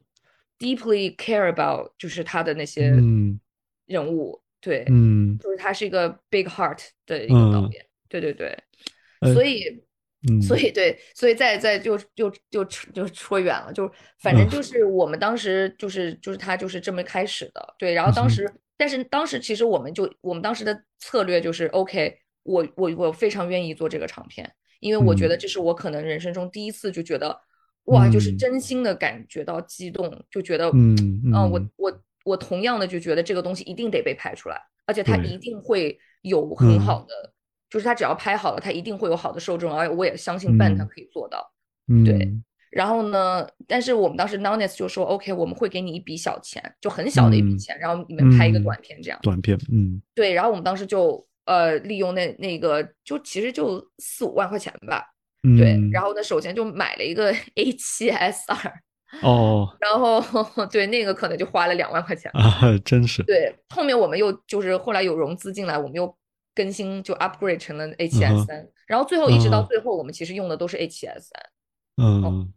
[0.59, 3.39] deeply care about 就是他的那些嗯。
[3.87, 5.37] 人物，对，嗯。
[5.39, 7.69] 就是他是一个 big heart 的一个导嗯。
[7.71, 8.57] 演，对对对，
[9.21, 9.83] 呃所以。
[10.29, 14.49] 嗯，所以对，所以再再就就就扯就说远了，就反正嗯。
[14.49, 25.29] 就是我们当时就是就是他就是这么开始的，对，然后当时，但是当时其实我们就我们当时的策略就是 OK，我我我非常愿意做这个长片，因为我觉嗯。
[25.29, 27.39] 得这是我可能人生中第一次就觉得
[27.85, 28.37] 哇，就是嗯。
[28.37, 31.69] 真心的感觉到激动，就觉得嗯嗯，我嗯。
[31.77, 36.79] 我我同样的就觉得这个东西一定得被拍出来，而且它一定会有很嗯。
[36.79, 37.33] 好的，
[37.75, 41.51] 就是他只要拍好了，他一定会有好的受众，而我也相信 Ben 他嗯可以做到。
[41.89, 42.33] 嗯对
[42.71, 49.19] 然后呢，但是我们当时 Nones 就说 OK，我们会给你一笔小钱，就很小的一笔嗯钱，然后你们拍一个嗯短片这样。
[49.21, 55.03] 短片嗯对，然后我们当时就呃利用那那个就其实就四五万块钱吧，
[55.57, 58.57] 对，嗯然后呢首先就买了一个 A 七 S 二，
[59.21, 60.21] 哦 然后
[60.67, 62.31] 对那个可能就花了两万块钱。
[62.33, 66.17] 啊真是对，后面我们又就是后来有融资进来，我们又
[66.55, 69.67] 更新就 upgrade 成了 A 7 S 三，然后最后一直到嗯。
[69.67, 71.43] 最后，我们其实用的都是 A 7 S 三。
[71.97, 72.51] 嗯。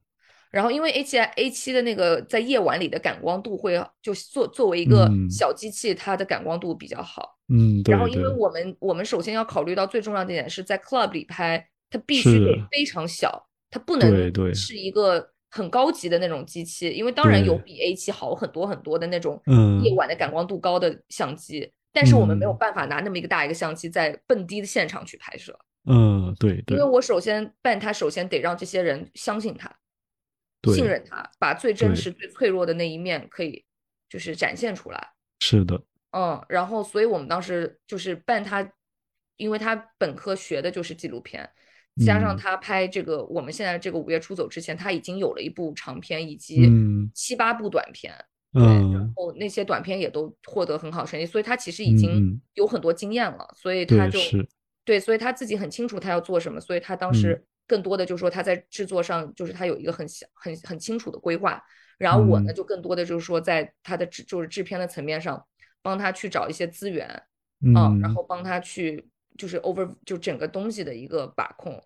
[0.50, 5.28] 然后因为 A 7 A 7的那个在夜晚里的感光度会就作作为一个嗯。
[5.28, 7.36] 小机器，它的感光度比较好。
[7.50, 19.82] 嗯对然后因为我们我们首先要考虑到最重要的一点是在 club 里拍，它必须得非常小，它不能是一个很高级的那种机器，因为当然有比 A 7好很多很多的那种嗯。
[19.82, 22.58] 夜晚的感光度高的相机，但是我们没有嗯。
[22.58, 29.74] 办法拿那么一个大一个相机在蹦迪的现场去拍摄，嗯对对因为我首先办他首先得让这些人相信他。
[30.74, 33.64] 信任他，把最真实、最脆弱的那一面可以
[34.08, 35.12] 就是展现出来。
[35.38, 35.80] 是的。
[36.10, 38.68] 嗯，然后所以我们当时就是办他，
[39.36, 41.48] 因为他本科学的就是纪录片，
[42.04, 42.36] 加上嗯。
[42.36, 47.08] 他拍这个我们现在这个《午夜出走》之前，他已经有了一部长片以及嗯。
[47.14, 48.12] 七八部短片，
[48.58, 49.12] 对，然嗯。
[49.14, 54.46] 后那些短片也都获得很好成绩，所以他其实已嗯经嗯，有很多经验了，所以他，就是。
[54.84, 57.14] 对，所以他自己很清楚他要做什么，所以他当嗯。
[57.14, 61.62] 时更多的就是说他在制作上就是他有一个很详很很清楚的规划，
[61.98, 62.54] 然后我呢嗯。
[62.54, 65.44] 就更多的就是说在他的制就是制片的层面上
[65.82, 67.06] 帮他去找一些资源，
[67.60, 68.22] 嗯，然嗯后。
[68.22, 71.78] 帮他去就是 over 就整个东西的一个把控，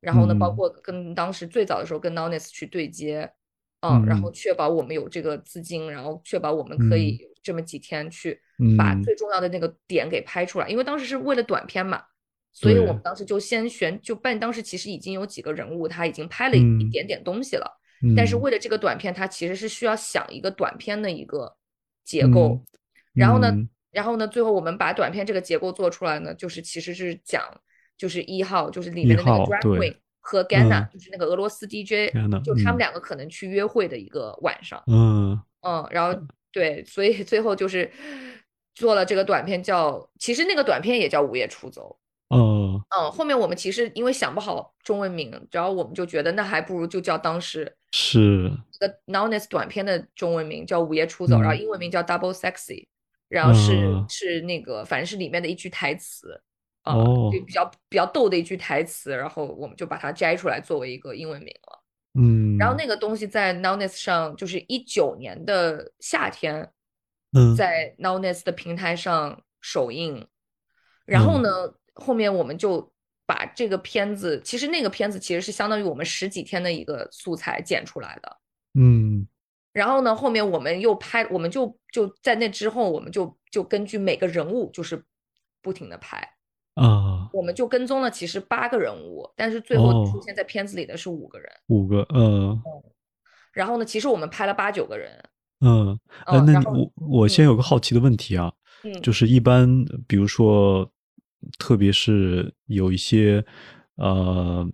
[0.00, 0.56] 然后呢，包嗯。
[0.56, 3.32] 括跟当时最早的时候跟 Nonis 去对接，
[3.80, 4.32] 嗯，然后嗯。
[4.32, 7.00] 确保我们有这个资金，然后确保我们可嗯。
[7.00, 8.40] 以这么几天去
[8.76, 12.02] 把嗯，最重要的那个点给拍出来，因为当时是为了短片嘛，
[12.52, 16.90] 所以我们，当时就先选，就办当时其实已经有几个人物他已经拍了一嗯。
[16.90, 17.80] 点点东西了，
[18.14, 18.40] 但是嗯。
[18.42, 21.56] 为了这个短片，他其实是需要想一个短片的一个
[22.04, 22.66] 结构嗯，
[23.14, 23.68] 然后呢，嗯。
[23.92, 27.42] 然后呢，最后我们把短片这个结构做出来呢，就是其实是讲
[27.96, 32.78] 就是一号，就是里面的那个 queen 和 Ganna，、嗯就是那个俄罗斯 DJ，Ganna，就他们嗯。
[32.78, 35.40] 两个可能去约会的一个晚上，嗯。
[35.62, 36.18] 嗯，然后
[36.52, 37.90] 对，所以最后就是
[38.74, 41.98] 做了这个短片叫，其实那个短片也叫《午夜出走》。
[42.36, 42.80] 哦。
[42.98, 51.60] 嗯，后面我们其实因为想不好中文名，然后我们就觉得那还不如就叫当时是一个 nones 短片的中文名叫《午夜出走》，然后嗯。
[51.60, 52.86] 英文名叫 Double Sexy，
[53.28, 54.06] 然后是、嗯。
[54.08, 56.40] 是那个反正是里面的一句台词
[56.82, 61.82] 啊、哦就比较比较逗的一句台词，然后我们就把它摘出来作为一个英文名了。
[62.14, 66.70] 嗯，然后那个东西在 n o n e s 上，就是一九年的夏天，
[67.32, 70.26] 嗯在 n o n e s 的平台上首映。
[71.06, 72.92] 然后嗯呢，后面我们就
[73.26, 78.36] 把这个片子，其实那个片子其实是相当于我们十几天的一个素材剪出来的。
[78.74, 79.28] 嗯
[79.72, 85.04] 然后呢，后面我们又拍，我们就就在那之后，我们就就根据每个人物就是
[85.62, 86.28] 不停的拍，
[86.86, 87.28] 啊。
[87.32, 90.22] 我们就跟踪了其实八个人物，但是最后出哦。
[90.24, 91.48] 现在片子里的是五个人。
[91.68, 92.60] 五个嗯。
[93.52, 95.10] 然后呢，其实我们拍了八九个人，
[95.60, 98.52] 嗯，哎，那你我我先有个好奇的问题啊，
[98.84, 99.12] 嗯就。
[99.12, 100.88] 是一般比如说，
[101.58, 103.44] 特别是有一些
[103.96, 104.64] 呃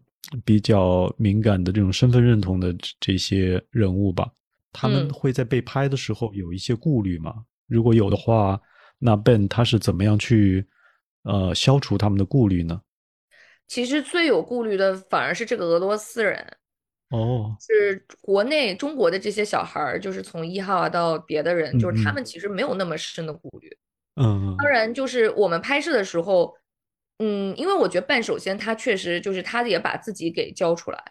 [0.45, 4.31] 比较敏感的这种身份认同的这这些人物吧，
[4.73, 5.11] 他们嗯。
[5.11, 7.35] 会在被拍的时候有一些顾虑吗？
[7.67, 8.61] 如果有的话，
[8.99, 10.67] 那 Ben 他是怎么样去
[11.27, 12.81] 呃消除他们的顾虑呢？
[13.67, 16.57] 其实最有顾虑的反而是这个俄罗斯人，
[17.11, 23.77] 哦，是国内中国的这些小孩儿，就是从一号啊到别的人，就是他嗯嗯们其实没有那么深的顾虑。
[24.15, 26.57] 嗯当然，就是我们拍摄的时候，
[27.19, 31.03] 嗯，因为我觉得半首先他确实就是他也把自己给交出来，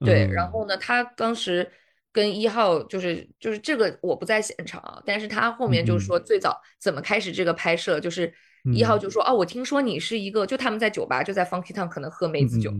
[0.00, 1.70] 对，然嗯后呢，他当时
[2.12, 8.32] 跟一号就是就是这个我不在现场啊，但是他后面就嗯嗯说最早怎么开始这个拍摄，就是
[8.74, 12.70] 一号嗯就说哦，我听说你是一个，就他们在酒吧就在 Funky Town 可能喝梅嗯子酒，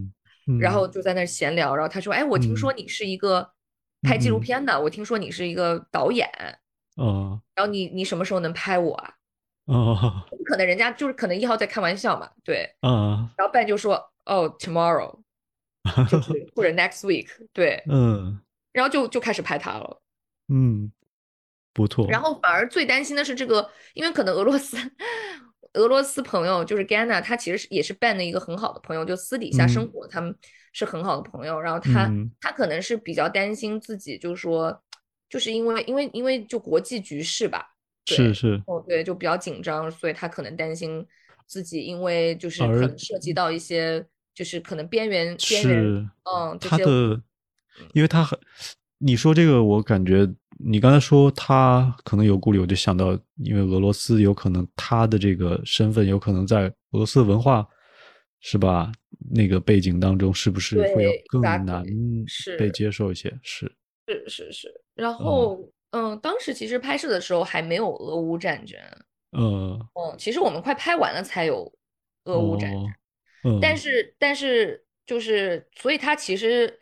[0.48, 3.50] 嗯，然后就在那儿闲聊，然后他说，哎，我听说嗯你是一个
[4.02, 6.28] 拍纪录嗯嗯片的，我听说你是一个导演，
[6.96, 9.12] 哦然后你你什么时候能拍我啊？
[9.66, 12.72] 哦可能人家就是可能一号在开玩笑嘛，对。
[12.80, 13.94] 啊然后 Ben 就说，
[14.24, 15.18] 哦，tomorrow，
[16.08, 18.40] 就是或者 next week，对，嗯
[18.72, 20.00] 然后就就开始拍他了。
[20.48, 20.92] 嗯，
[21.72, 22.06] 不错。
[22.08, 24.76] 然后反而最担心的是这个，因为可能俄罗斯
[25.76, 29.90] 俄罗斯朋友就是 Ganna，他其实是也是 Ben 的一个很好的朋友，就私底下生嗯。
[29.92, 30.34] 活他们
[30.72, 31.60] 是很好的朋友。
[31.60, 32.30] 然后他嗯。
[32.40, 34.82] 他可能是比较担心自己，就是说，
[35.28, 37.64] 就是因为因为因为就国际局势吧，
[38.06, 41.06] 是是，哦对，就比较紧张，所以他可能担心
[41.46, 47.20] 自己因为就是可能涉及到一些就是可能边缘边缘是嗯他的，
[47.92, 48.38] 因为他很，
[48.98, 57.66] 你说这个，我感觉你刚才说他可能有顾虑，我就想到，因为俄罗斯有可能他的这个身份有可能在俄罗斯文化
[58.40, 58.90] 是吧？
[59.30, 61.84] 那个背景当中，是不是会有更难
[62.26, 62.56] 是。
[62.56, 63.32] 被接受一些？
[63.42, 63.70] 是，
[64.06, 65.58] 是是是，然后
[65.90, 68.78] 嗯，当时其实拍摄的时候还没有俄乌战争，
[69.32, 71.72] 嗯，嗯，其实我们快拍完了才有
[72.24, 72.88] 俄乌战争，哦，
[73.44, 73.76] 嗯，但。
[73.76, 76.80] 是但是就是，所以他其实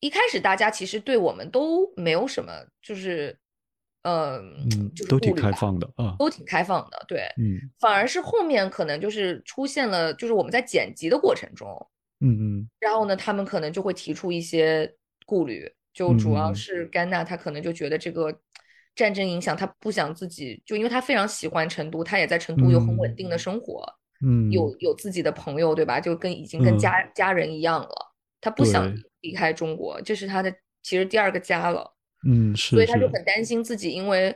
[0.00, 3.36] 一开始大家其实对我们都没有什么，就是
[4.02, 4.38] 嗯，
[4.70, 7.58] 嗯就是都挺开放的啊，都挺开放的，对，嗯。
[7.80, 11.68] 反而是后面可能就是出现了，就是我们在剪辑的过程中，
[12.20, 12.70] 嗯嗯。
[12.80, 14.94] 然后呢，他们可能就会提出一些
[15.26, 16.84] 顾虑，就主要嗯是。
[16.86, 18.32] 甘娜，她可能就觉得这个
[18.94, 23.84] 战争影响，她不想自己，就因为她非常喜欢成都，她也在成都有很稳定的生活，
[24.24, 25.98] 嗯，有有自己的朋友，对吧？
[26.00, 26.78] 就跟已经跟嗯。
[26.78, 31.94] 家、家人一样了，她不想对离开中国，这是他的其实第二个家了，
[32.26, 33.08] 嗯是所以他就。
[33.08, 34.34] 很担心自己因为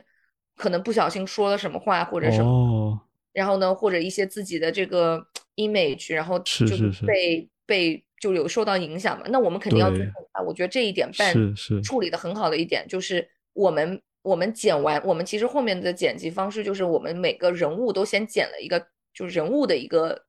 [0.55, 2.99] 可能不小心说了什么话或者什么，哦，
[3.31, 7.05] 然后呢，或者一些自己的这个 image，然后就是是。
[7.05, 9.25] 被被就有受到影响嘛。
[9.29, 10.41] 那我们肯定要尊重他。
[10.41, 11.81] 我觉得这一点办是是。
[11.81, 20.23] 处理的很好的一点就是我们我们剪完，我们其实后面的剪辑方式就是我们每个人物都先剪了一个就是人物的一个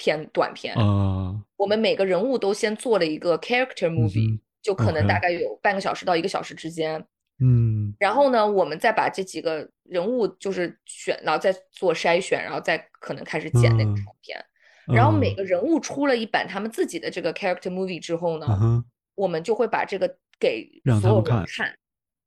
[0.00, 7.04] 片短片，啊，我们每个人物都先做了一个 character 嗯 movie，、哼就可能大概有半个小时到一个小时之间。
[7.42, 14.44] 嗯然后呢，我们再把这几个人物就是选，然后再做筛选，然后再可能开始剪那个嗯长片。
[14.86, 18.82] 然后每嗯个人物出了一版他们自己的这个 character movie 之后呢，
[19.14, 20.66] 我们就会把这个给
[21.00, 21.74] 所有人看，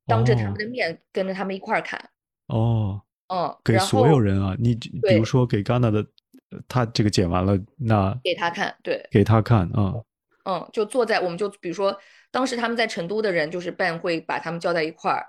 [0.06, 2.00] 当着他哦们的面跟着他们一块儿看。
[2.46, 6.06] 哦，嗯，给所有人啊，你比如说给戛纳的，呃
[6.68, 9.94] 他这个剪完了，那给他看，对，给他看啊，
[10.44, 11.96] 嗯，就坐在，我们就比如说，
[12.30, 15.24] 当时他们在成都的人，就是办会把他们叫在一块儿，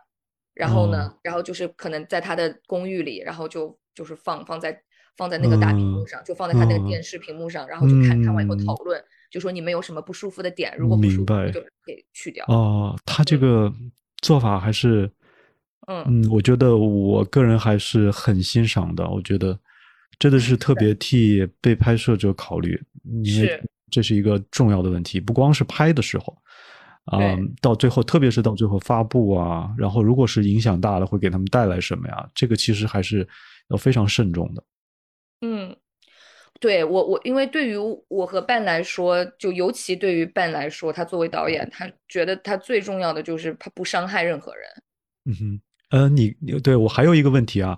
[0.54, 4.82] 然后呢，哦然后就是可能在他的公寓里，然后就就是放放在
[5.16, 12.46] 放在那个大屏幕嗯上，就放在他那个嗯电视屏幕上，然后就看看完以后嗯讨论，就说你们有什么不舒服的点，如果不舒明白服就给去掉。
[12.48, 13.74] 哦，他这嗯个
[14.22, 15.10] 做法还是，
[15.88, 19.08] 嗯嗯，我觉得我个人还是很欣赏的。
[19.08, 19.58] 我觉得
[20.20, 22.82] 真的是特别替被拍摄者考虑，
[23.24, 26.38] 因为是这是一个重要的问题，不光是拍的时候，
[27.06, 32.30] 啊、对到最后，特别是到最后发布啊，然后如果是影响大了，会给他们带来什么呀？
[32.34, 33.28] 这个其实还是
[33.70, 34.64] 要非常慎重的。
[35.42, 35.76] 嗯，
[36.60, 44.64] 对我我因为对于我和伴来说，就尤其对于伴来说，他作为导演，他觉得他最重要的就是他不伤害任何人。
[45.26, 47.78] 嗯哼，呃，你你对我还有一个问题啊，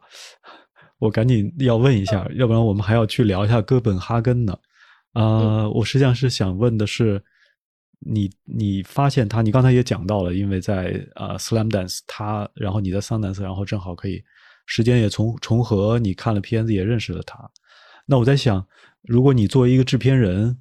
[1.00, 4.58] 我赶紧要问一下，要不然我们还要去聊一下哥本哈根呢。
[5.14, 7.24] 呃，我实际上是想问的是，
[8.00, 14.24] 你你发现他，你刚才也讲到了，因为在呃 Slam Dance 他，然后你在 Sun Dance，，然后正好可以
[14.66, 17.50] 时间也重重合，你看了片子也认识了他。
[18.06, 18.66] 那我在想，
[19.04, 20.58] 如果你作为一个制片人，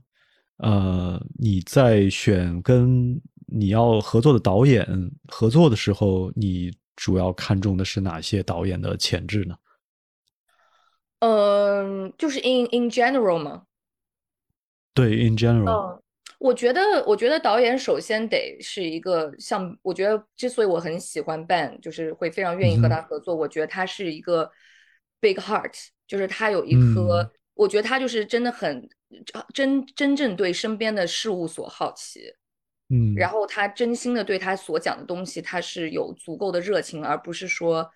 [0.59, 4.87] 呃，你在选跟你要合作的导演
[5.29, 9.55] 合作的时候，你主要看重的是哪些导演的潜质呢？
[11.21, 13.65] 嗯，就是 in in general 吗。
[14.95, 16.03] 对，in general，嗯，
[16.39, 24.51] 我觉得，我觉得导演首先得是一个像，我觉得之所以我很喜欢 Ben，就是会非常愿意和他合作，我觉得他是一个
[25.21, 25.73] big heart，
[26.07, 28.87] 就是他有一颗，嗯我觉得他就是真的很
[29.55, 32.35] 真真正对身边的事物所好奇，
[32.91, 37.91] 嗯，然后他真心的对他所讲的东西，他是有足够的热情，而不是说，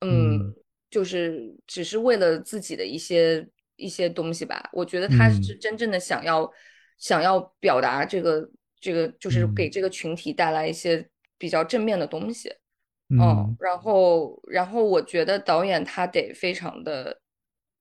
[0.00, 0.54] 嗯，嗯
[0.90, 3.46] 就是只是为了自己的一些
[3.76, 4.68] 一些东西吧。
[4.72, 6.50] 我觉得他是嗯真正的想要、
[6.98, 8.48] 想要表达这个
[8.80, 12.52] 这个，就是给嗯这个群体带来一些比较正面的东西。
[13.08, 17.20] 嗯然后然后我觉得导演他得非常的，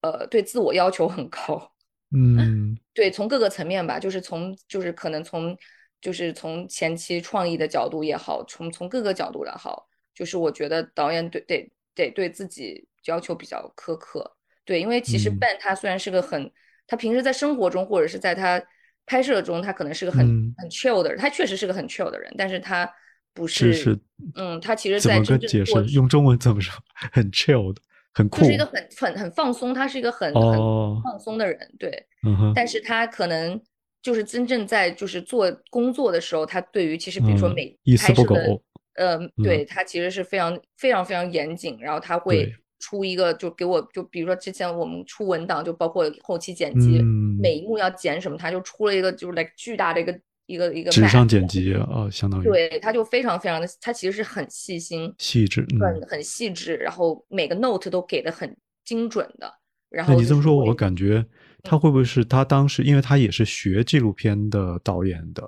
[0.01, 1.71] 呃，对自我要求很高。
[2.15, 5.57] 嗯对，从各个层面吧，就是从就是可能从
[5.99, 14.35] 就是从前期创意的角度也好，从从各个角度也好，就是我觉得导演对得得对自己要求比较苛刻。
[14.63, 16.51] 对，因为其实嗯 Ben 他虽然是个很，
[16.87, 18.61] 他平时在生活中或者是在他
[19.05, 22.91] 拍摄中，他可能是个很嗯很 chill 的人，他确实是个很 chill 的人，但是他
[23.33, 23.99] 不是，
[24.35, 25.71] 嗯，他其实怎么个解释？
[25.91, 26.73] 用中文怎么说？
[27.11, 27.81] 很 chill 的，
[28.13, 32.07] 很酷就是一个很很很放松，他是一个很很哦，放松的人，对。
[32.25, 33.61] 嗯，但是他可能
[34.01, 38.63] 就是真正在就是做工作的时候，他对于其实比如说嗯每拍摄的苟，
[38.95, 42.55] 呃，对他其实是非常非常非常严谨，然后他会对
[42.85, 55.79] 出一个就给我就比如说之前我们出文档，就包括后期剪辑，嗯每一幕要剪什么，他就出了一个就是 like 巨大的一个一个一个纸上剪辑啊，相当于对，他就非常非常的，他其实是很细心，细致，嗯。
[55.79, 59.51] 很很细致，然后每个 note 都给的很精准的。
[59.89, 61.25] 然后那你这么说，我感觉
[61.63, 65.41] 他会不会是他当时，因为他也是学纪录片的导演的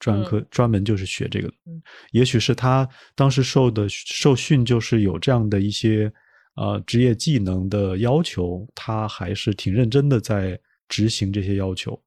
[0.00, 1.54] 专科，专门就是学这个的。
[1.66, 6.12] 嗯也许是他当时受的受训，就是有这样的一些
[6.54, 12.00] 呃职业技能的要求，他还是挺认真的在执行这些要求。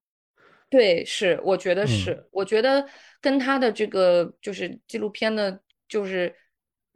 [0.69, 2.83] 对，是，我觉得嗯是，我觉得
[3.21, 6.33] 跟他的这个就是纪录片的，就是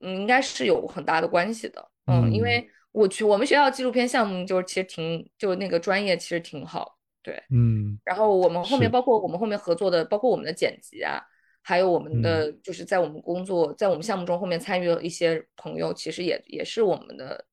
[0.01, 1.91] 嗯，应该是有很大的关系的。
[2.07, 7.39] 嗯，因嗯为我去我们学校纪录片项目就是其实挺，就那个专业其实挺好，对。
[7.51, 11.21] 嗯然后我们后面包括我们后面合作的，包括我们的剪辑啊，
[11.67, 17.43] 还有我们的就是在我们工作在我们项目中后面参与了一些朋友，其实也也是我们的，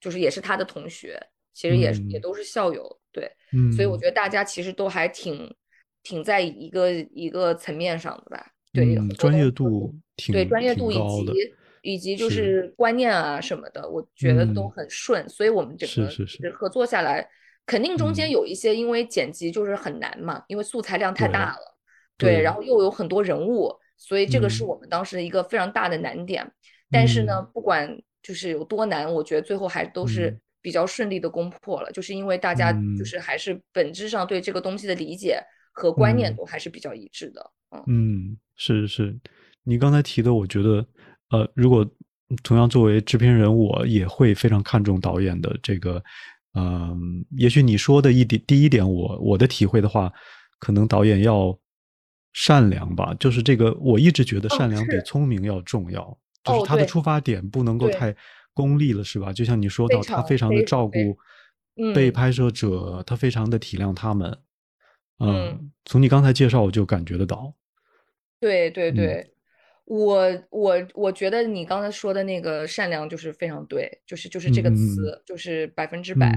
[0.00, 2.20] 就是也是他的同学，其实也是也嗯。
[2.20, 3.30] 都是校友，对。
[3.52, 5.54] 嗯，所以我觉得大家其实都还挺
[6.02, 12.74] 挺在一个一个层面上的吧，对，专业度挺对专业度以及以及就是。
[12.76, 17.24] 观念啊什么的，我觉得都很顺，所以我们整个合作下来，
[17.66, 21.52] 肯定中间有一些因为剪辑就是很难嘛，因为素材量太大。
[21.52, 21.78] 了，
[22.20, 26.48] 对，然后又有很多人物，所以这个是我们当时的一个非常大的难点。
[26.90, 35.40] 但是呢，不管就是有多难，我觉得最后还都是比较顺利的攻破了，就是因为大家就是还是本质上对这个东西的理解
[35.72, 37.50] 和观念都还是比较一致的。
[37.86, 39.16] 嗯，是是，
[39.62, 40.84] 你刚才提的，我觉得，
[41.30, 41.88] 呃，如果
[42.42, 46.02] 同样作为制片人，我也会非常看重导演的这个，
[46.54, 50.12] 嗯，也许你说的一点第一点，我我的体会的话，
[50.58, 51.56] 可能导演要
[52.32, 58.14] 善良吧，就是这个，我一直觉得善良比聪明要重要，就是他的出发点不能够太
[58.54, 59.32] 功利了，是吧？
[59.32, 61.18] 就像你说到，他非常的照顾
[61.94, 64.38] 被拍摄者，他非常的体谅他们，
[65.18, 67.54] 嗯，从你刚才介绍我就感觉得到。
[68.38, 69.32] 对对对，
[69.84, 76.32] 我我我觉得你刚才说的那个善良就是非常对，就是就是这个词就是百分之百，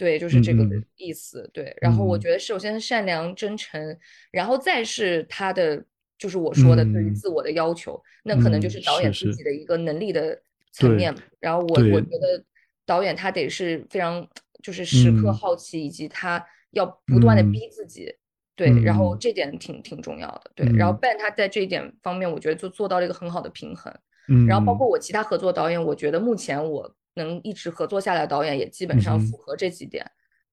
[0.00, 1.46] 对，就是这个意思。
[1.52, 3.94] 对，然后我觉得首先善良真诚，
[4.30, 5.84] 然后再是他的
[6.16, 10.40] 就是我说的对于自我的要求，那可能就是导演自己的一个能力的
[10.72, 11.14] 层面。
[11.38, 12.42] 然后我我觉得
[12.86, 14.26] 导演他得是非常
[14.62, 18.10] 就是时刻好奇，以及他要不断的逼自己。
[18.56, 20.50] 对，然后这点挺挺重要的。
[20.54, 23.94] 对，然后 Ben 他在这一点方面，我觉得就做到了一个很好的平衡。
[24.28, 30.04] 嗯，然后包括我其他合作导演，我觉得目前我能一直合作下来，导演也基本上符合这几点。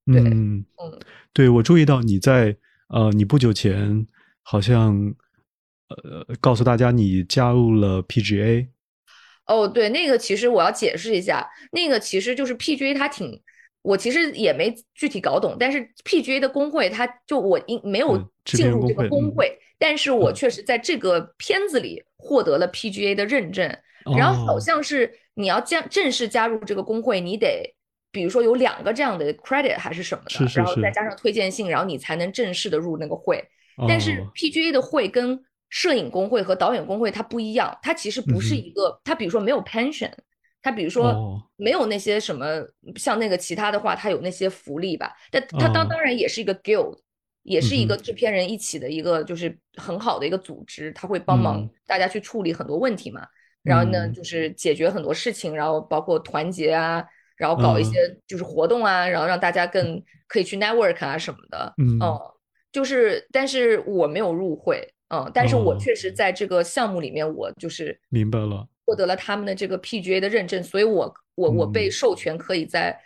[0.06, 0.66] 对，嗯，
[1.34, 2.56] 对我注意到你在
[2.90, 4.06] 呃，你不久前
[4.42, 5.14] 好像
[5.90, 8.68] 呃告诉大家你加入了 PGA。
[9.46, 13.42] 哦，对，那个其实我要解释一下，那个其实就是 PGA，它挺。
[13.84, 23.66] 我其实也没具体搞懂，但是 PGA 的工会，他就我应没有进入这个工会，但是我确实在这个片子里获得了 PGA 的认证。
[24.18, 27.76] 然后好像是你要加正式加入这个工会，你得
[28.12, 33.44] 比如说有两个这样的 credit 还是什么的，然后再加上推荐信，然后你才能正式的入那个会。
[33.88, 40.12] 但是 PGA 的会跟摄影工会和导演工会它不一样，它其实不是一个，它比如说没有 pension。
[40.64, 42.46] 它比如说没有那些什么
[42.96, 45.16] 像那个其他的话，它有那些福利吧？
[45.32, 46.98] 但它当当然也是一个 guild，
[47.44, 53.22] 也是一个制片人一起的一个就是很好的一个组织，他会帮忙大家去处理很多问题嘛。
[53.68, 57.04] 然后呢，就是解决很多事情，然后包括团结啊，
[57.36, 61.74] 然后搞一些就是活动啊，然后让大家更可以去 network 啊什么的。
[61.78, 62.00] 嗯，
[62.72, 68.68] 就是但是我没有入会，嗯，但是我确实在这个项目里面，我就是明白了。
[68.86, 72.98] 获得了他们的这个 PGA 的认证，所以我我我被授权可以在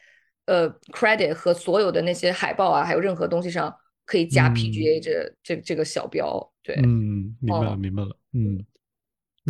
[0.46, 6.52] 呃 credit 和所有的那些海报啊，还有任何东西上可以加 PGA 这这这个小标。
[6.62, 8.64] 对，嗯，明白了，明白了，嗯，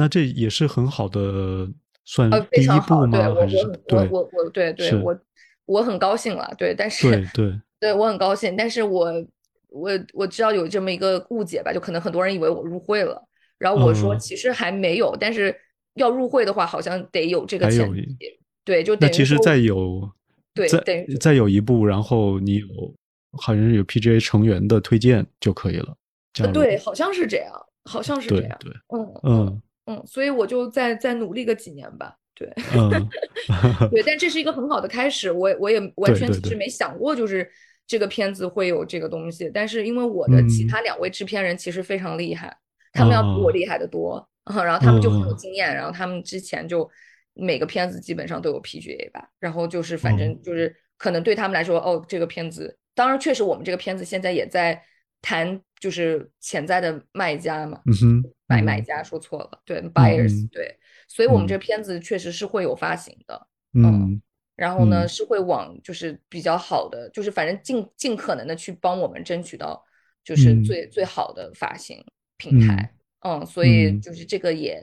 [0.02, 1.70] 那这也是很好的，
[2.04, 3.36] 算第一步吗？
[3.36, 5.16] 还是对我我对对我
[5.66, 9.14] 我很高兴了，对，但是对对 对我很高兴，但是我
[9.70, 13.24] 我我知道有这么一个误解吧，就可能很多人以为我入会了，
[13.60, 15.56] 然后我说其实还没有，但是。
[15.96, 18.18] 要入会的话，好像得有这个前提，
[18.64, 20.10] 对，就那其实再有，
[20.54, 22.66] 对，再再有一步，然后你有
[23.34, 25.94] 好像是有 PGA 成员的推荐就可以了。
[26.54, 27.52] 对，好像是这样，
[27.84, 28.58] 好像是这样。
[28.62, 32.16] 对，嗯嗯嗯，所以我就再再努力个几年吧。
[32.34, 32.48] 对，
[33.92, 35.32] 对，但这是一个很好的开始。
[35.32, 37.50] 我我也 完全其实没想过，就是
[37.86, 39.50] 这个片子会有这个东西。
[39.54, 42.56] 但是因为我的其他两位制片人其实非常厉害，
[42.94, 44.28] 他们要比我厉害的多。
[44.52, 46.90] 然后他们就很有经验，然后他们之前就
[47.36, 54.82] 每个片子基本上都有 PGA 吧，然后就是反正就是可能对他们来说，哦，这个片子，当然确实我们这个片子现在也在
[55.22, 57.82] 谈，就是潜在的卖家嘛，
[58.48, 60.78] 买买家说错了，对，buyers，对，
[61.08, 64.22] 所以我们这片子确实是会有发行的，嗯，
[64.56, 69.84] 然后呢是会往就是比较好的，就是反正尽尽可能的去帮我们争取到
[70.24, 72.06] 就是最最好的发行
[72.38, 72.94] 平台。
[73.24, 74.82] 嗯，所以就是这个，也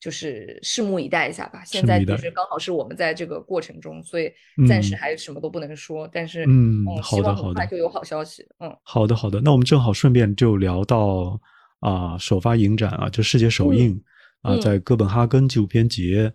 [0.00, 1.62] 就是拭目以待一下吧。
[1.64, 4.32] 现在就是刚好是我们在这个过程中，所以
[4.68, 6.08] 暂时还什么都不能说。
[6.12, 8.46] 但是，嗯，好的，好的，就有好消息。
[8.60, 9.40] 嗯，好的，好的。
[9.40, 11.40] 那我们正好顺便就聊到
[11.80, 14.00] 啊，首发影展啊，就世界首映
[14.42, 16.32] 啊，在哥本哈根纪录片节。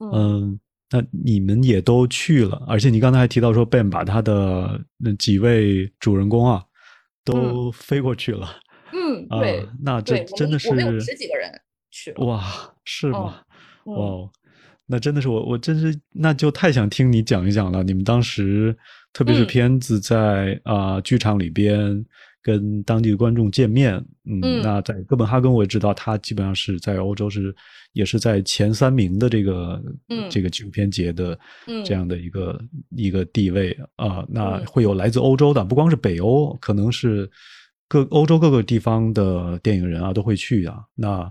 [0.00, 0.58] 嗯，
[0.90, 6.64] 那你们也都去了，而且你刚才还提到说，Ben 把他的那几位主人公啊，
[7.24, 8.56] 都飞过去了。
[8.92, 11.50] 嗯，对，那这真的是我们有十几个人
[11.90, 13.36] 去了，哇，是吗？
[13.84, 14.30] 哦，
[14.86, 17.82] 那真的是我，我真是那就太想听你讲一讲了。
[17.82, 18.76] 你们当时，
[19.12, 22.04] 特别是片子在啊剧场里边
[22.42, 23.94] 跟当地的观众见面。
[24.24, 27.54] 嗯，嗯那在哥本哈根我也知道，他基本上是在欧洲是
[27.92, 32.58] 也是在前三名的这个、嗯这个纪录片节的嗯这样的一个、
[32.90, 37.30] 一个地位啊、那嗯会有来自欧洲的，不光是北欧，可能是
[37.88, 40.78] 各欧洲各个地方的电影人啊都会去啊。
[40.94, 41.30] 那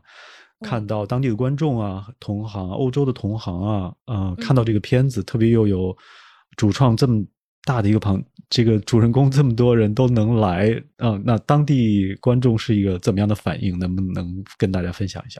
[0.63, 5.95] 看嗯到当地的观众啊、同行、欧洲的同行啊，呃，嗯看到这个片子，特别又有
[6.57, 7.23] 主创这么
[7.65, 13.77] 大的一个旁，这个主人公这么多人都能来，啊、那当地观众是一个怎么样的反应？
[13.77, 15.39] 能不能跟大家分享一下？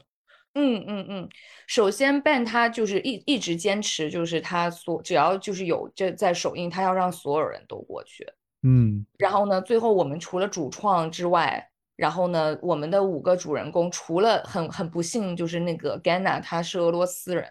[0.55, 1.29] 嗯嗯嗯，
[1.65, 8.23] 首先 Ben 他就是一一直坚持，就是他所只要就是有这在首映，他要让所有人都过去。
[8.61, 17.45] 嗯然后呢，最后我们除了主创之外，然后呢，我们的五个主人公除了很很不幸就是那个 Ganna 他是俄罗斯人，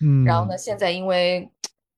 [0.00, 1.50] 嗯，然后呢，现在因为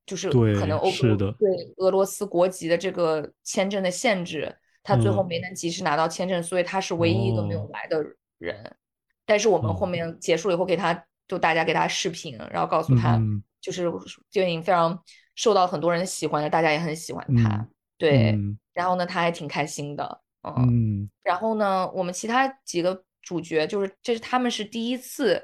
[0.05, 1.33] 就是对可能欧洲的。
[1.39, 5.29] 对俄罗斯国籍的这个签证的限制，他最后嗯。
[5.29, 7.71] 没能及时拿到签证，所以他是唯一一个没有哦。
[7.73, 8.05] 来的
[8.39, 8.77] 人。
[9.25, 13.43] 但是我们后哦面结束了以后给他，就大家给他视频，然后告诉他，嗯。
[13.61, 13.91] 就是
[14.31, 15.03] 电影非常
[15.35, 17.57] 受到很多人喜欢的，大家也很喜欢他。
[17.57, 17.69] 嗯。
[17.99, 18.57] 对，嗯。
[18.73, 20.67] 然后呢，他还挺开心的，嗯。
[20.69, 25.43] 嗯然后呢，我们其他几个主角就是，这是他们是第一次，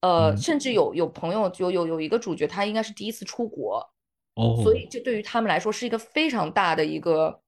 [0.00, 3.78] 呃，嗯甚至有有朋友就有有一个主角，他应该是第一次出国，
[4.34, 7.40] 哦，所以这对于他们来说是一个非常大的一个，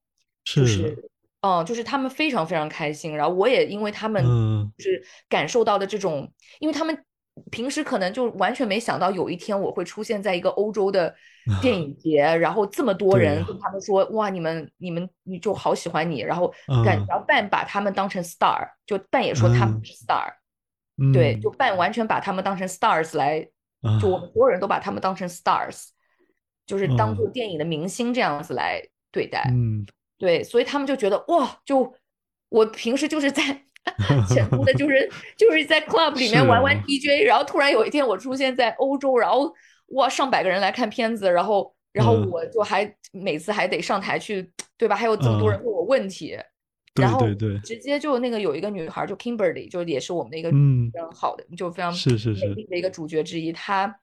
[0.44, 3.16] 就是是，嗯，就是他们非常非常开心。
[3.16, 7.04] 然后我也因为他们嗯就是感受到的这种，因为他们
[7.50, 11.14] 平时可能就完全没想到有一天我会出现在一个欧洲的
[11.60, 16.52] 电影节，然后这么多人跟他们说，哇，你们你们你就好喜欢你，然后
[16.84, 20.32] 感嗯然后半把他们当成 star，就半也说他们嗯是 star，
[21.12, 21.50] 对，嗯就。
[21.50, 23.40] 半完全把他们当成 stars 来，
[24.00, 24.32] 就我啊们。
[24.32, 25.88] 所有人都把他们当成 stars，
[26.66, 29.48] 就是当做嗯电影的明星这样子来对待。
[29.50, 29.86] 嗯。
[30.18, 31.92] 对，所以他们就觉得哇，就
[32.48, 33.64] 我平时就是在
[34.28, 39.52] 成都的，就是就是在 club 里面玩玩 DJ，然后突然有一天我出现在欧洲，然后
[39.88, 44.94] 哇，上百个人来看片子，然后然后嗯我就还每次还得上台去，对吧？
[44.94, 46.38] 还有这么多人嗯问我问题，
[46.94, 53.52] 对然后对对直接就那个有一个女孩，就 Kimberly，就也是我们的一个嗯非常好的，就非常美是是是丽的一个主角之一。
[53.52, 53.98] 她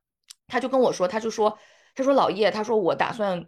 [0.47, 1.57] 她就跟我说，她就说，
[1.95, 3.45] 她说老叶，她说我打算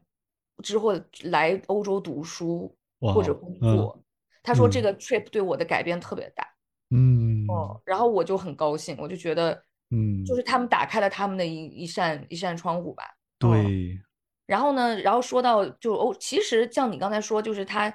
[0.63, 4.01] 之后来欧洲读书或者工作。
[4.44, 4.84] 她说这嗯。
[4.84, 6.44] 个 trip 对我的改变特别大。
[6.92, 7.02] 嗯。
[7.48, 10.44] 哦，然后我就很高兴，我就觉得，嗯就是。
[10.44, 13.04] 他们打开了他们的一一扇一扇窗户吧。
[13.42, 14.02] 嗯对。
[14.48, 17.89] 然后呢，然后说到就哦，其实像你刚才说，就是他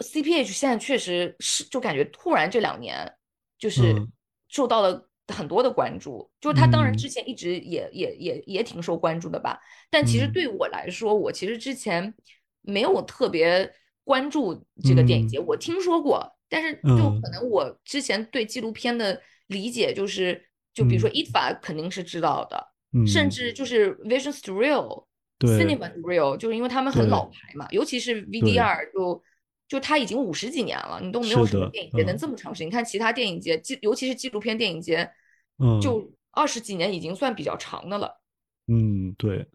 [0.00, 3.10] CPH 现在确实是就感觉突然这两年
[3.58, 4.12] 就是嗯。
[4.48, 7.08] 受到了很多的关注，就是他当然嗯之。
[7.08, 10.32] 前一直也也也也挺受关注的吧，但其实嗯。
[10.32, 12.14] 对我来说，我其实之前
[12.62, 13.72] 没有特别
[14.04, 15.28] 关注这个电影嗯。
[15.28, 17.20] 节，我听说过，但是就嗯。
[17.22, 20.40] 可能我之前对纪录片的理解就是，
[20.72, 21.12] 就比如说嗯。
[21.12, 22.72] ITFA 肯定是知道的。
[22.92, 23.06] 嗯。
[23.06, 25.06] 甚至就是 Vision Surreal、
[25.38, 25.50] 对。
[25.58, 29.22] Cinema Surreal，就是因为他们很老牌嘛，尤其是 VDR，就
[29.66, 32.18] 就它已经五十几年了，你都没有什么电影节能嗯。
[32.18, 32.68] 这么长时间。
[32.68, 35.10] 你看其他电影节，纪尤其是纪录片电影节，
[35.58, 35.80] 嗯。
[35.80, 38.20] 就二十几年已经算比较长的了。
[38.66, 39.46] 嗯，对，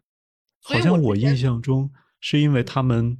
[0.62, 1.90] 好像我印象中
[2.20, 3.18] 是因为他们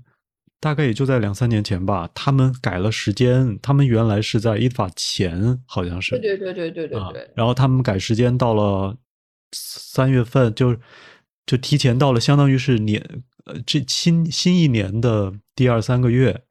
[0.61, 8.95] 大概也就在两三年前吧，他们改了时间，他们原来是在依法前，好像是，对对对对对对啊对，然后他们改时间到了
[9.53, 10.77] 三月份，就
[11.47, 13.03] 就提前到了，相当于是年
[13.47, 16.45] 呃这新新一年的第二三个月，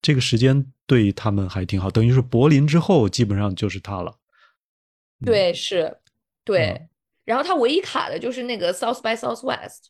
[0.00, 4.16] 这个时间对他们还挺好，等于是柏林之后基本上就是他了。
[5.22, 5.98] 对是，
[6.44, 6.88] 对嗯。
[7.26, 9.88] 然后他唯一卡的就是那个 South by Southwest。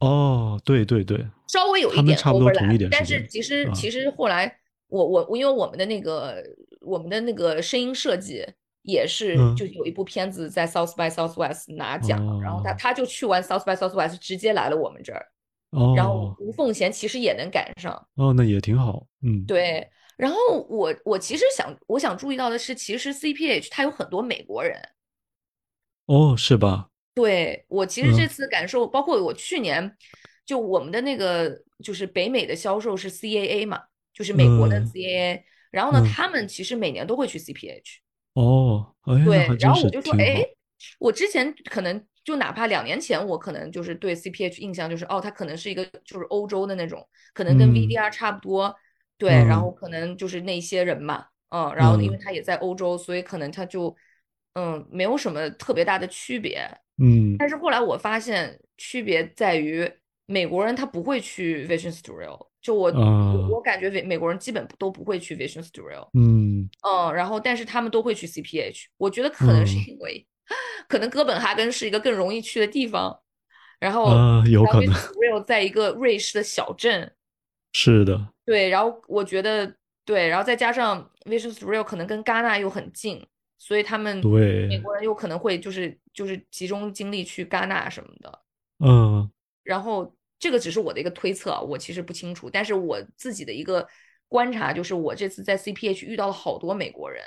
[0.00, 6.42] 哦，对对对，稍微有一点差不多同一 overlap，但是其实啊其实后来我我我因为我们的那个
[6.80, 8.46] 我们的那个声音设计
[8.82, 9.56] 也是嗯。
[9.56, 12.76] 就有一部片子在 South by Southwest 拿奖，然后他哦。
[12.78, 15.26] 他就去完 South by Southwest 直接来了我们这儿，
[15.96, 16.36] 然后哦。
[16.40, 19.88] 吴凤贤其实也能赶上，哦，那也挺好，嗯，对。
[20.16, 20.38] 然后
[20.68, 24.80] 我我其实想我想注意到的是，其实 CPH 它有很多美国人，
[26.06, 26.88] 哦，是吧？
[27.16, 28.28] 对，我其实这嗯。
[28.28, 29.96] 次感受，包括我去年，
[30.44, 34.84] 就我们的那个就是北美的销售是 CAA 嘛，就是美国的嗯。
[34.84, 36.04] CAA，然后呢，嗯。
[36.04, 38.00] 他们其实每年都会去 CPH，
[38.34, 38.94] 哦，
[39.24, 40.44] 对然后我就说，挺哎，，
[40.98, 47.72] 我之前可能就哪怕两年前，我可能就是对 CPH 印象就是，哦，它可能是一个就是欧洲的那种，可能跟嗯。
[47.72, 48.76] VDR 差不多，
[49.16, 49.60] 对，然嗯。
[49.60, 52.20] 后可能就是那些人嘛，嗯，然后因为嗯。
[52.22, 53.96] 他也在欧洲，所以可能他就
[54.52, 56.68] 嗯没有什么特别大的区别。
[57.02, 57.36] 嗯。
[57.38, 59.90] 但是后来我发现区别在于，
[60.26, 63.48] 美国人他不会去 Vision Studio，就我、啊。
[63.50, 66.68] 我感觉美美国人基本都不会去 Vision Studio，嗯。
[66.86, 69.84] 嗯，然后但是他们都会去 CPH，我觉得可能是嗯。
[69.88, 70.26] 因为、
[70.88, 73.20] 可能哥本哈根是一个更容易去的地方，
[73.78, 77.12] 然后、啊，有可能 Vision Studio 在一个瑞士的小镇，
[77.72, 79.74] 是的，对，然后我觉得
[80.04, 83.26] 对，然后再加上 Vision Studio 可能跟戛纳又很近，
[83.58, 88.40] 所以他们对美，国人有可能会就是就是集中精力去戛纳什么的。
[88.84, 89.30] 嗯。
[89.62, 93.86] 然后这个只是我的一个推测啊，我其实不清楚，但是我自己的一个
[94.28, 97.22] 观察就是，我这次在 CPH 遇到了好多美国人，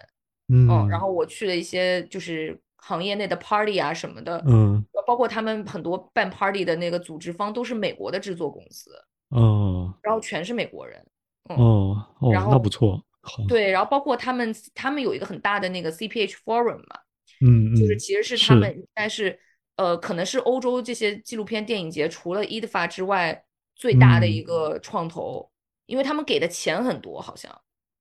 [0.48, 4.86] 嗯，嗯，然后我去了一些就是行业内的 party 啊什么的，嗯。
[5.08, 8.92] 包括他们很多办 party 的那个组织方都是美国的制作公司，
[9.30, 9.92] 哦。
[10.04, 11.04] 然后全是美国人，
[11.50, 13.04] 嗯，哦哦，然后那不错，好，
[13.48, 17.00] 对，然后包括他们他们有一个很大的那个 CPH forum 嘛，
[17.42, 19.38] 嗯嗯，就是其实是他们应该是
[19.76, 23.44] 呃，可能是欧洲这些纪录片电影节除了 IDFA 之外
[23.76, 25.50] 最大的一嗯个创投，
[25.86, 27.50] 因为他们给的钱很多，好像。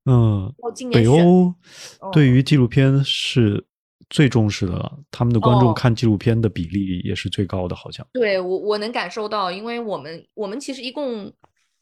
[0.04, 0.52] 嗯，
[0.90, 1.54] 北，欧
[2.12, 3.66] 对嗯于纪录片是
[4.08, 8.06] 最重视的了，他们的观众哦看纪录片的比例也是最高的，好像。
[8.14, 11.30] 对我我能感受到，因为我们我们其实一共，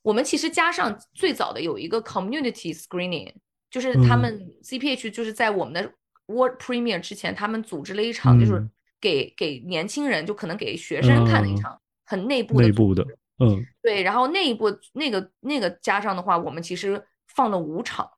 [0.07, 3.35] 我们其实加上最早的有一个 community screening，
[3.69, 4.21] 就是他嗯。
[4.21, 5.83] 们 CPH 就是在我们的
[6.27, 8.71] World Premiere 之前，他们组织了一场，就是嗯。
[9.01, 11.57] 给给年轻人，就可能给学生看的一嗯。
[11.57, 13.05] 场很内部的组内部的，
[13.41, 13.67] 嗯。
[13.83, 17.05] 对，然后那一部那个那个加上的话，我们其实
[17.35, 18.09] 放了五场，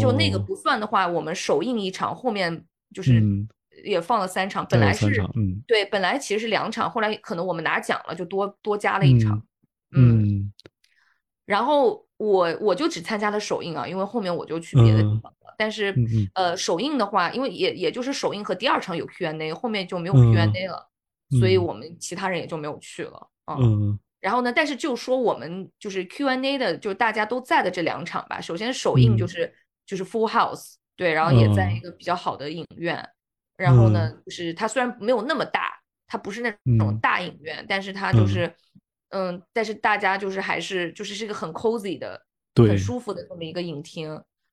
[0.00, 0.44] 就那个哦。
[0.46, 3.48] 不算的话，我们首映一场，后面就是嗯
[3.84, 5.20] 也放了三场，本来是
[5.66, 9.42] 对，本来其实是两场，后来可能我们拿奖了，就多多加了一场。
[9.94, 10.52] 嗯。
[11.44, 15.54] 然后我我就只参加了首映啊，因为后面我就去别的地嗯方了。
[15.58, 15.94] 但是
[16.34, 20.88] 呃，首映的话，因为也也就是首映和第二场有 Q&A，后面就没有嗯 Q&A 了，
[21.30, 21.64] 所以嗯。
[21.66, 23.28] 我们其他人也就没有去了。
[23.46, 23.98] 嗯，嗯。
[24.20, 28.40] 然后呢，但是就说我们就是 Q&A 的，就是大家都在的这两场吧。
[28.40, 29.28] 首先首映就嗯。
[29.28, 31.82] 是就是 Full House，对，然后也在一嗯。
[31.82, 33.06] 个比较好的影院。
[33.56, 34.22] 然后呢，嗯。
[34.24, 35.76] 就是它虽然没有那么大，
[36.06, 36.98] 它不是那种嗯。
[37.00, 38.28] 大影院，但是它就嗯。
[38.28, 38.54] 是，
[39.12, 42.20] 嗯，但是大家就是还是就是是一个很 cozy 的、
[42.54, 42.68] 对。
[42.68, 44.10] 很舒服的这么一个影厅，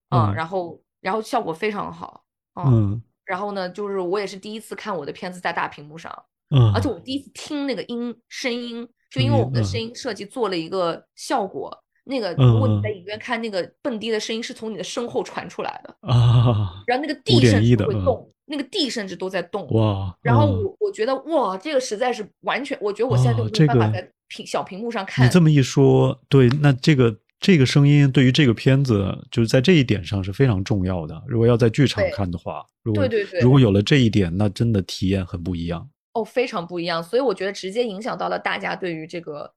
[0.10, 2.24] 嗯然后然后效果非常好，
[2.56, 3.04] 嗯，嗯。
[3.26, 6.12] 然后呢，就是我也是第一次看我的片子在大屏幕上，
[6.50, 6.90] 嗯，而且。
[6.90, 9.80] 我第一次听那个音声音，就因为我们的声。
[9.80, 11.72] 音设计做了一个效果，
[12.06, 19.68] 那个如果你嗯在影院看那个蹦迪的声音是从你的身后传出来的，啊，然后那个地甚至会动，那个地甚至都在动。
[19.70, 20.64] 哇，然后嗯。
[20.64, 25.26] 我我觉得哇，这个实在是完全，我觉得我现在都没有办法在屏小屏幕上看。
[25.26, 31.22] 你这么一说，对，那这个这个声音对于这个片子，就是在这一点上是非常重要的。
[31.28, 35.90] 如果要在剧场看的话，如果对对对如果有了这一点，那真的体验很不一样。
[36.14, 39.54] 哦，非常不一样，所以我觉得直接影响到了大家对于这个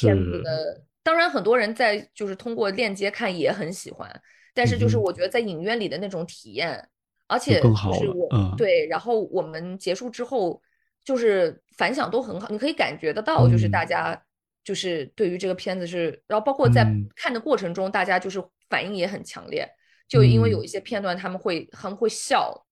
[0.00, 0.84] 片子，的。
[1.04, 4.08] 当然，很多人在就是通过链接看也很喜欢，
[4.54, 6.88] 但是就是我觉得在影院里的那种体验，
[7.26, 10.60] 而就且就更好了是我嗯对，然后我们结束之后
[11.04, 13.88] 就是反响都很好，你可以感觉得到，就是大嗯。
[13.88, 14.22] 家
[14.62, 17.08] 就是对于这个片子是，然后包括在嗯。
[17.16, 19.68] 看的过程中，大家就是反应也很强烈，
[20.06, 20.64] 就因为有嗯。
[20.64, 22.64] 一些片段他们会他们会笑。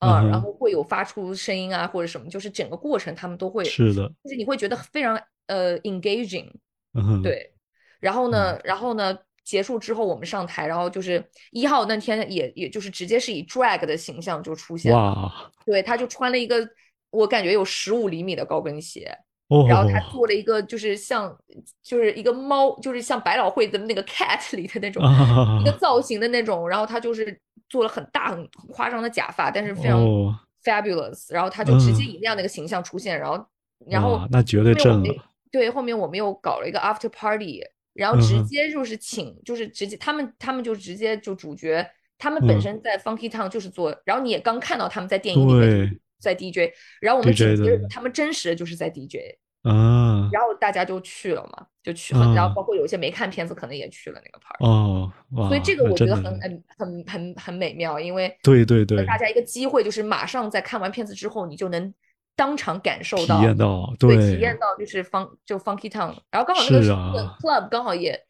[0.00, 6.48] 嗯啊，然后会有发出声音啊，或者什么，就是整个过程他们都会，是的，就是你会觉得非常呃 engaging，
[6.94, 7.52] 嗯，对。
[7.98, 16.64] 然后呢，然后呢，结束之后我们上台，然后就是一号那天也也就是直接是以 drag 的形象就出现了，哇，对，他就穿了一个
[17.10, 19.10] 我感觉有十五厘米的高跟鞋，
[19.48, 21.36] 哦，然后他做了一个就是像
[21.82, 30.34] 就是一个猫，就是像百老汇的那个 cat 里的那种啊一个造型的那种，然后他就是做了很大很很夸张的假发，但是非常哦。
[30.64, 33.46] fabulous，然后他就直接嗯以那样的一个形象出现，然后
[33.86, 37.62] 然后那绝对后面我们震了对，后面我们又搞了一个 after party，
[37.94, 41.88] 然后直接就是请，就是直接他们他们就直接就主角，
[42.18, 42.60] 他们本嗯。
[42.60, 52.48] 身在 Funky Town 就是做，然后你也刚看到他们在电影里面在 DJ，然后我们的他们真实的就是在 DJ，啊，然后大家就去了嘛，就去，然啊。
[52.48, 55.12] 后包括有一些没看片子可能也去了那个 party，哦，
[55.48, 61.92] 所以这个我觉得很很很很很美妙，因为对对对大家一个机会就是马上在看完片子之后，你就能
[62.36, 68.20] 当场感受到体到，验到，对，对，体验到就是方就 Funky Town，然后刚好那个是那个啊 club 刚好也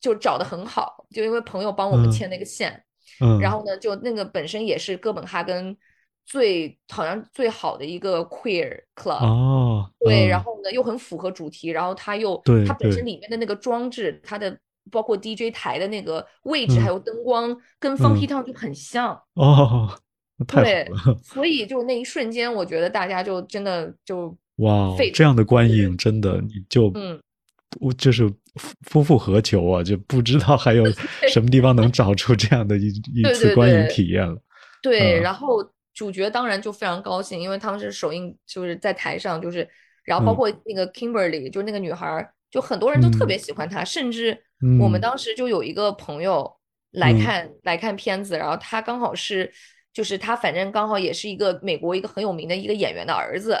[0.00, 2.82] 就找的很好，就因为朋友帮我们嗯牵那个线，
[3.20, 5.76] 嗯，然后呢，就那个本身也是哥本哈根
[6.24, 14.56] 最好像最好的一个 queer club，哦，对，嗯然后呢又很符合主题，然后它又对它本身里面的那个装置，它的
[14.90, 19.20] 包括 DJ 台的那个位置嗯还有灯光，跟 Funky 嗯 Town 就很像。
[19.34, 19.88] 哦，
[20.46, 27.20] 太对好了，所以就那一瞬间，我觉得大家就真的就哇，这样的观影真的你就嗯，
[27.80, 29.82] 我就是夫夫复何求啊？
[29.82, 30.84] 就不知道还有
[31.32, 34.36] 什么地方能找出这样的一一次观影体验了。
[34.82, 35.64] 对，嗯然后
[35.94, 39.68] 主角当然就非常高兴，因为他们是首映，就是在台上，就是，
[40.04, 40.36] 然后包嗯。
[40.36, 43.38] 括那个 Kimberly，就是那个女孩儿，就很多人都特别嗯。
[43.38, 44.42] 喜欢她，甚至
[44.78, 45.02] 我们嗯。
[45.02, 46.56] 当时就有一个朋友
[46.92, 47.18] 来嗯。
[47.18, 49.52] 看来看片子，然后他刚好是，
[49.92, 53.60] 就是他反正刚好也是一个美国一个很有名的一个演员的儿子，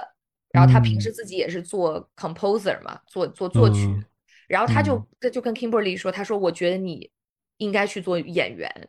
[0.50, 1.00] 然后他平嗯。
[1.00, 4.04] 时自己也是做 composer 嘛，做做作曲，嗯。
[4.48, 5.06] 然后他就嗯。
[5.20, 7.10] 他就跟 Kimberly 说，他说我觉得你
[7.58, 8.88] 应该去做演员。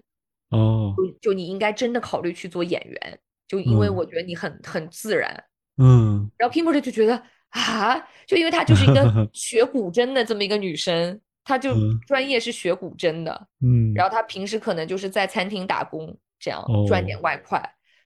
[0.50, 3.20] 哦，就就你应该真的考虑去做演员，
[3.54, 5.32] 就因为嗯我觉得你很很自然。
[5.78, 7.96] 嗯然后 Kimberly 就觉得啊，
[8.26, 17.62] 就因为她就是一个 学古筝的这么一个女生，她就嗯专业是学古筝的，嗯，然后她平时可能就是在餐厅打工，这样哦赚点外快。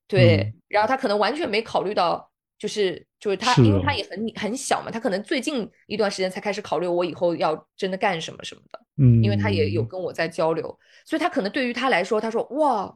[0.08, 2.30] 对嗯，然后她可能完全没考虑到。
[2.60, 8.80] 就是就是她，是因为她哦也很很小嘛，她可能最近一段时间才开始考虑我以后要真的干什么什么的。
[8.98, 10.64] 嗯，因为她也有跟我在交流，
[11.06, 12.92] 所以她可能对于她来说，她说哇，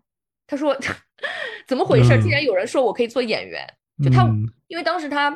[0.52, 0.78] 他说
[1.66, 2.22] 怎么回事儿？
[2.22, 3.66] 竟然有人说我可以做演员，
[4.04, 4.46] 就他，嗯。
[4.68, 5.32] 因为当时他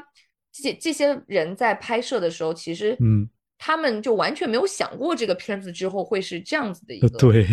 [0.52, 3.30] 这些这些人在拍摄的时候，其实嗯。
[3.58, 7.48] 他们就完全没有想过这个片子之后会是这样子的一个，呃对，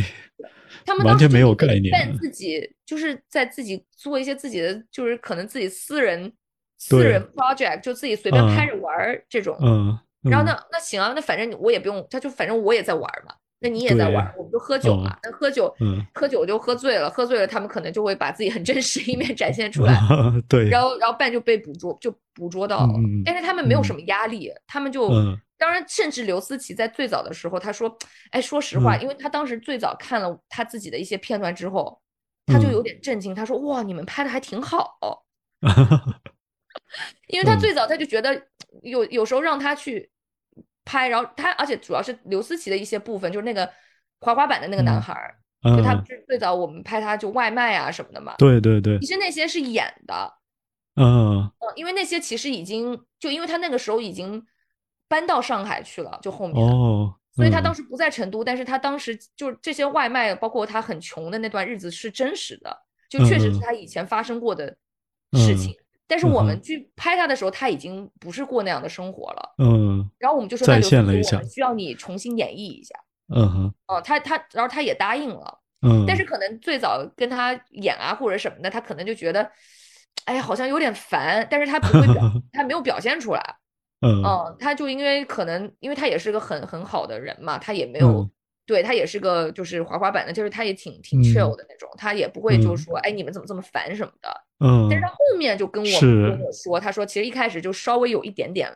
[0.85, 6.31] 他们完全没有概念但自己就是在自己做一些自己的，就是可能自己私人
[6.77, 13.33] 私人 project，就自己随便拍嗯着玩儿这种，嗯，嗯然后那那行啊，那反正我也不用，他就反正我也在玩儿嘛，
[13.63, 15.19] 那你也在玩我们就喝酒嘛哦。
[15.23, 19.97] 那喝酒，嗯喝酒就喝醉了，喝醉了，他们可能就会把自己很真实的一面展现出来，
[20.49, 22.95] 对，然后然后伴就被捕捉，就捕捉到了。
[23.25, 27.97] 但是他们没有什么压力，他们就嗯当然，甚至刘思琪在最早的时候，他说
[28.33, 32.01] ：“哎，说实话，嗯因为他当时最早看了他自己的一些片段之后，
[32.47, 34.99] 他就嗯有点震惊，他说：哇，你们拍的还挺好。
[37.29, 38.43] ”因为他嗯最早他就觉得
[38.83, 40.11] 有有时候让他去
[40.85, 43.69] 拍，然后他而且主要是刘思琪的一些部分，就是那个
[44.21, 45.35] 滑滑板的那个男嗯孩儿，
[45.77, 50.33] 就他嗯不是最早我们拍他就外卖啊什么的嘛，对对对其，实那些是演的，
[50.97, 51.05] 嗯
[51.39, 54.45] 嗯，因为那些其实已经就因为他那个时候已经
[55.09, 56.57] 搬到上海去了，就后面。
[56.57, 62.77] 哦，所以他当时时不在成都，但是他当时就是这些外卖，包括他很穷的那段日子是真实的，
[63.09, 64.67] 就确实是他以前发生过的
[65.33, 65.75] 事嗯情。
[66.07, 69.55] 但是我嗯们去拍他的时候，他已经不是过那样的生活了。
[69.59, 72.95] 嗯然后我们就说，再现了一下需要你重新演绎一下。
[73.35, 79.51] 嗯哼哦、他他，然后他也答应了，嗯，但是可能最早跟他演啊或者什么的，他可能就觉得，
[80.27, 82.23] 哎呀，好像有点烦，但是他不会表，
[82.53, 83.57] 他没有表现出来。
[84.03, 88.31] 嗯嗯，他就因为可能，因为他也是个很很好的人嘛，他也没有，嗯
[88.65, 91.23] 对他也是个就是滑滑板的，就是他也挺挺嗯。
[91.23, 92.77] chill 的那种，他也不会就嗯。
[92.77, 94.29] 说，哎，你们怎么这么烦什么的。
[94.61, 94.87] 嗯。
[94.89, 98.75] 但是他后面就跟我跟我说，他说其实一开始就稍微有一点点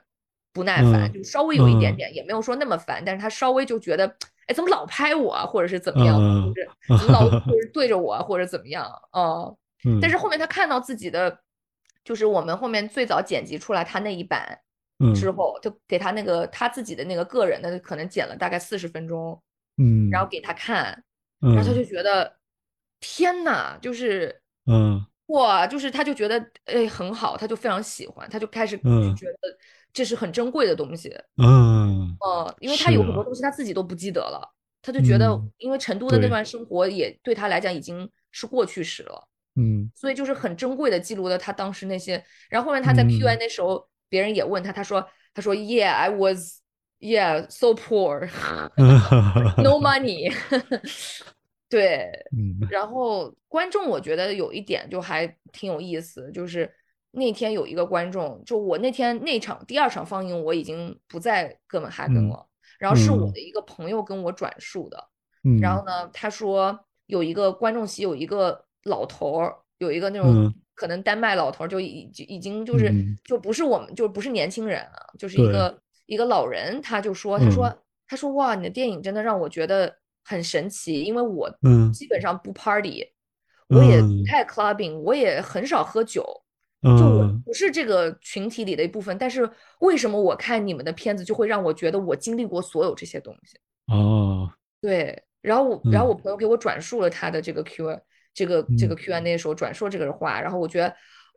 [0.53, 1.97] 不耐烦，嗯就稍微有一点嗯。
[1.97, 4.07] 点，也没有说那么烦，但是他稍微就觉得，
[4.47, 6.69] 哎，怎么老拍我啊，或者是怎么样，嗯就是。
[6.99, 11.39] 怎么老 就是对着我啊，或者怎么样，哦、嗯，但是后面他看到自己的，
[12.05, 14.59] 就是我们后面最早剪辑出来他那一版。
[14.99, 15.15] 嗯。
[15.15, 19.39] 之后就给他那个他自己的那个个人的，可能剪了大概四十分钟，
[19.79, 21.05] 嗯，然后给他看，
[21.41, 22.37] 嗯然后他就觉得
[23.01, 25.05] 天呐，就是嗯。
[25.27, 29.15] 哇，就是他就觉得哎很好，他就非常喜欢，他就开始嗯。
[29.17, 29.39] 觉得
[29.93, 32.17] 这是很珍贵的东西，嗯。
[32.21, 34.49] 呃，因为他有很多东西他自己都不记得了，
[34.83, 39.29] 他就觉得嗯因为成都的那段生活也对他来讲已经是过去式了。
[39.57, 39.91] 嗯。
[39.97, 42.23] 所以就是很珍贵的记录了他当时那些。
[42.49, 43.39] 然后后面他在 Q&A 嗯。
[43.41, 45.05] 那时候，别人也问他，他说
[45.35, 46.61] 他说 Yeah, I was
[47.01, 48.29] yeah so poor,
[48.77, 48.89] 嗯
[49.63, 50.33] no money。
[51.69, 52.67] 对，嗯。
[52.71, 56.71] 然后观众我觉得有一点就还挺有意思，就是
[57.11, 62.47] 那天有一个观众，就我那天那场第二场放映我已经不在哥本哈根嗯了，
[62.79, 63.33] 然后是我嗯。
[63.33, 65.09] 的一个朋友跟我转述的。
[65.43, 70.55] 嗯，然后呢，他说有一个观众席有一个老头儿，有一个那种嗯。
[70.77, 73.17] 可能丹麦老头儿，就已就已经就是、嗯。
[73.25, 75.77] 就不是我们就不是年轻人啊，就是一个
[76.07, 77.79] 一个老人，他就说他说、嗯。
[78.09, 79.95] 他说哇，你的电影真的让我觉得
[80.25, 81.93] 很神奇，因为我嗯。
[81.93, 83.05] 基本上不 party，、
[83.69, 84.19] 我也嗯。
[84.19, 86.25] 不太 clubbing，我也很少喝酒。
[86.83, 87.43] 就我嗯。
[87.45, 89.49] 不是这个群体里的一部分，但是
[89.81, 93.59] 为什么我看你们的片子就会让我觉得我经历过所有这些东西？
[93.93, 94.51] 哦。
[94.81, 96.11] 对，然后我，然后嗯。
[96.11, 98.01] 我朋友给我转述了他的这个 Q，
[98.33, 98.99] 这个这个嗯。
[98.99, 100.89] Q&A 的时候转述这个话，然后我觉得，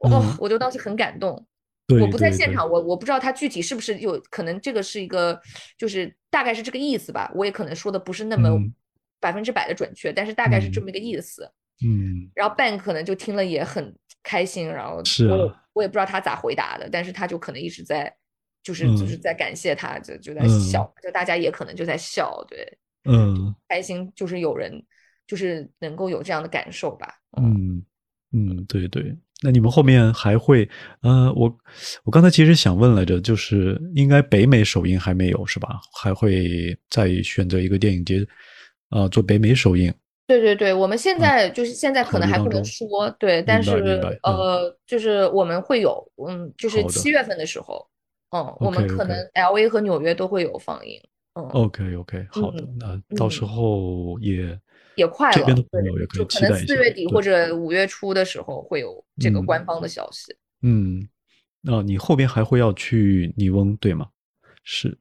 [0.01, 1.43] 哦嗯，我就当时很感动。
[1.89, 5.41] 对我不在现场，我我不知道他具体是不是有可能这个是一个，
[5.75, 7.31] 就是大概是这个意思吧。
[7.33, 8.71] 我也可能说的不是那么嗯
[9.19, 11.51] 百分之百的准确，但是大概是这嗯么一个意思。
[11.83, 18.15] 嗯，然后 Ben 可能就听了也很开心，然后是啊我也我也不知道他咋回答的，但是他就可能一直在
[18.61, 24.85] 就是嗯就是在感谢他，就就在嗯笑，就大家也可能就在笑，对，嗯开心就是有人
[25.25, 27.83] 就是能够有这样的感受吧，嗯
[28.31, 29.17] 嗯嗯，对对。
[29.41, 30.67] 那你们后面还会，
[31.01, 31.57] 呃，我
[32.03, 35.79] 我刚才其实想问来着，就是应该北美首映还没有是吧？
[35.97, 38.25] 还会再选择一个电影节，
[38.89, 39.93] 啊、做北美首映。
[40.27, 47.87] 对对对，我们现在就是现在可能还不能说，对，但是嗯呃，就是我们会有，嗯，就是七月份的时候，
[48.35, 51.01] 嗯，我们可能 L A 和纽约都会有放映，
[51.33, 52.77] 嗯，OK OK，好的，嗯
[53.09, 54.59] 那到时嗯候也
[54.99, 56.67] 也快这边的了，对朋友也可以就可能期待一下。
[56.67, 60.35] 四月底或者五月初的时候会有这个嗯官方的消息。
[60.61, 61.07] 嗯，
[61.61, 64.07] 那你后边还会要去尼翁对吗？
[64.63, 64.97] 是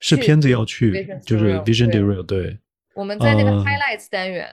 [0.00, 2.58] 是片子要去就是 Vision 对 Derail 对。
[2.94, 4.46] 我们在那个呃 highlights 单元，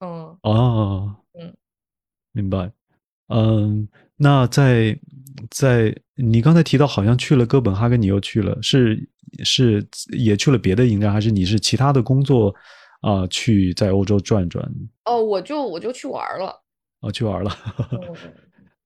[0.00, 1.54] 嗯，哦，嗯，
[2.32, 2.70] 明白。
[3.28, 4.98] 嗯，那在
[5.48, 9.08] 在你刚才提到好像去了哥本哈根，你又去了，是
[9.42, 12.54] 是也去了别的影展，还是你是其他的工作
[13.04, 14.66] 啊、去在欧洲转转
[15.04, 16.62] 哦，我就我就去玩了，
[17.00, 17.50] 啊、去玩了？
[17.92, 18.16] 嗯，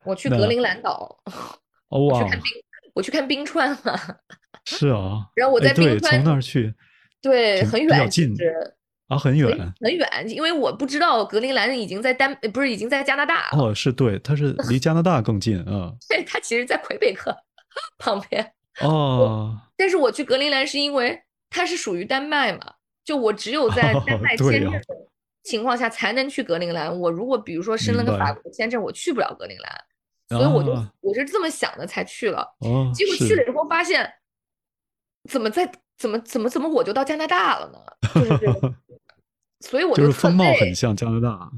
[0.05, 1.17] 我去格陵兰岛，
[1.91, 2.51] 哦哇我去，看冰，
[2.95, 4.19] 我去看冰川了。
[4.67, 6.75] 是啊，然后我在冰川从那儿去
[7.23, 8.37] 对，很远比较远，其近
[9.07, 9.75] 啊，很很远。
[9.81, 15.95] 很远，因为我不知道格陵兰已经在丹，呃不是已经在加拿大，哦，是对，它是离加拿大更近啊。
[16.09, 17.35] 对，它其实在魁北克
[17.99, 18.53] 旁边。
[18.81, 22.75] 哦，但是我去格陵兰是因为它是属于丹麦嘛，
[23.09, 24.79] 就我只有在丹 麦签证的
[25.43, 26.95] 情况下才能去格陵兰。
[27.01, 32.43] 我如果比如说申了个法国签证，我去不了格陵兰，所以我就啊我是这么想的才去了。
[32.59, 34.13] 哦，结果去了以后发现，
[35.31, 37.79] 怎么在怎么怎么怎么我就到加拿大了呢？
[38.15, 38.75] 就是这个，
[39.65, 41.51] 所以我就是风貌累很像加拿大。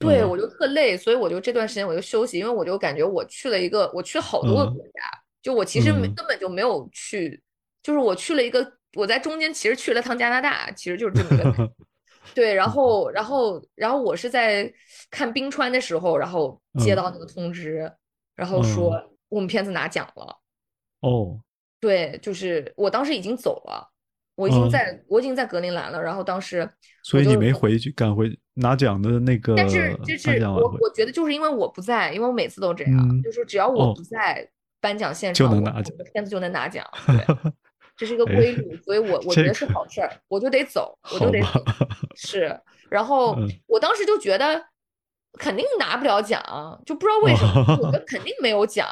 [0.00, 5.00] 对，嗯我就特累，所以我就这段时间我就休息，因为我就感觉我去了一个，我去了好多个嗯国家，
[5.40, 7.40] 就我其实没嗯根本就没有去，
[7.84, 11.72] 就是我去了一个，我在中间其实去了趟加拿大，其实就是这么个。
[12.34, 14.72] 对，然后然后然后我是在
[15.10, 17.90] 看冰川的时候，然后接嗯到那个通知，
[18.36, 20.38] 然后说我们片子拿奖了。
[21.00, 21.40] 哦，
[21.80, 23.86] 对，就是我当时已经走了，
[24.36, 24.70] 我已经嗯。
[24.70, 26.66] 在我已经在格陵兰了，然后当时
[27.02, 33.94] 所以你没回去赶回拿奖的那个但是就是我我觉得就是因为我不在，因为我每次都这样，嗯就是只要我哦。
[33.96, 34.48] 不在
[34.80, 37.16] 颁奖现场，就能拿奖的片子就能拿奖，对，
[38.02, 41.62] 这是一个哎规律，所以我 我觉得是好事儿，我就得走，我就得走，
[42.18, 43.48] 是，然后嗯。
[43.68, 44.60] 我当时就觉得
[45.38, 46.42] 肯定拿不了奖，
[46.84, 48.88] 就不知道为什么，我觉得肯定没有奖。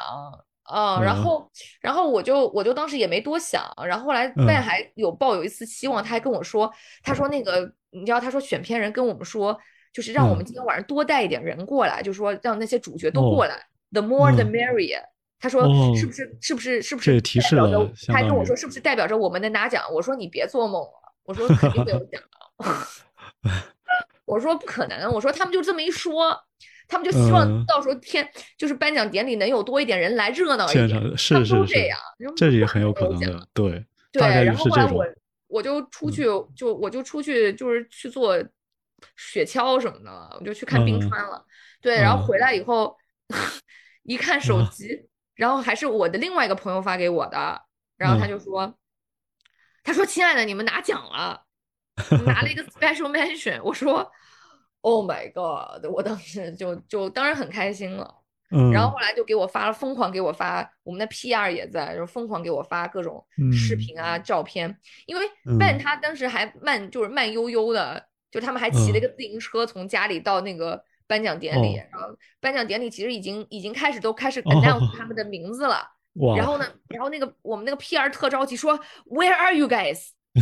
[0.63, 1.21] 啊、然嗯。
[1.21, 1.51] 后，
[1.81, 6.71] 然后我就我就当时也没多想，然后后来外还有抱有一丝希望，他还跟我说，
[7.03, 9.59] 他说那个你知道，他说选片人跟我们说，
[9.91, 10.45] 就是让我们嗯。
[10.45, 14.51] 今天晚上多带一点人过来，就说让那些主角都过哦来，the more the 嗯。
[14.51, 15.03] merrier。
[15.41, 17.93] 他说哦是不是是不是是不是提示了代表着？
[18.07, 19.83] 他还跟我说是不是代表着我们能拿奖？
[19.91, 22.21] 我说你别做梦了，我说肯定没有奖。
[24.25, 26.39] 我说不可能，我说他们就这么一说，
[26.87, 28.25] 他们就希望嗯到时候天
[28.57, 31.17] 就是颁奖典礼能有多一点人来热闹一现点。
[31.17, 31.99] 是是是们都这样，
[32.37, 35.05] 这也很有可能的，对，对，然后后来我，
[35.47, 36.23] 我就出嗯去，
[36.55, 38.37] 就我就出去，就是去做
[39.17, 41.43] 雪橇什么的了，我就去看冰嗯川了。
[41.81, 42.95] 对，然后嗯回来以后
[44.03, 47.61] 一看手嗯机，然后还是我的另外一个朋友发给我的，
[47.97, 48.73] 然后他嗯就说，
[49.83, 51.43] 他说：“亲爱的，你们拿奖了，
[52.25, 54.11] 拿了一个 special mention。”我说
[54.81, 58.17] ：“Oh my god！” 我当时就就当然很开心了。
[58.73, 64.77] 然后嗯后来就给我发了，疯狂给我发，我们的 PR 也在，就疯狂给我发各种视嗯频啊、照片。
[65.05, 71.83] 因为嗯 Ben 他当时还慢，就是慢悠悠的，就他们还骑了个自行车从家里到那个颁奖典礼，哦。
[71.91, 72.07] 然后
[72.39, 74.43] 颁奖典礼其实已经已经开始都开始哦。
[74.45, 75.85] announce 他们的名字了。
[76.23, 80.11] 哇，然后呢，然后那个我们那个 PR 特着急说 Where are you guys？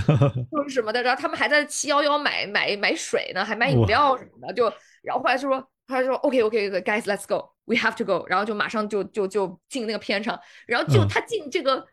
[0.52, 11.08] 就是什么的，然后他们还在七幺幺买买买水呢，还买饮料什么的，就然后后来就说，他说 OK OK guys let's go，we have to go，然后就马上就就就进那个片场，然后就嗯。
[11.08, 11.86] 他进这个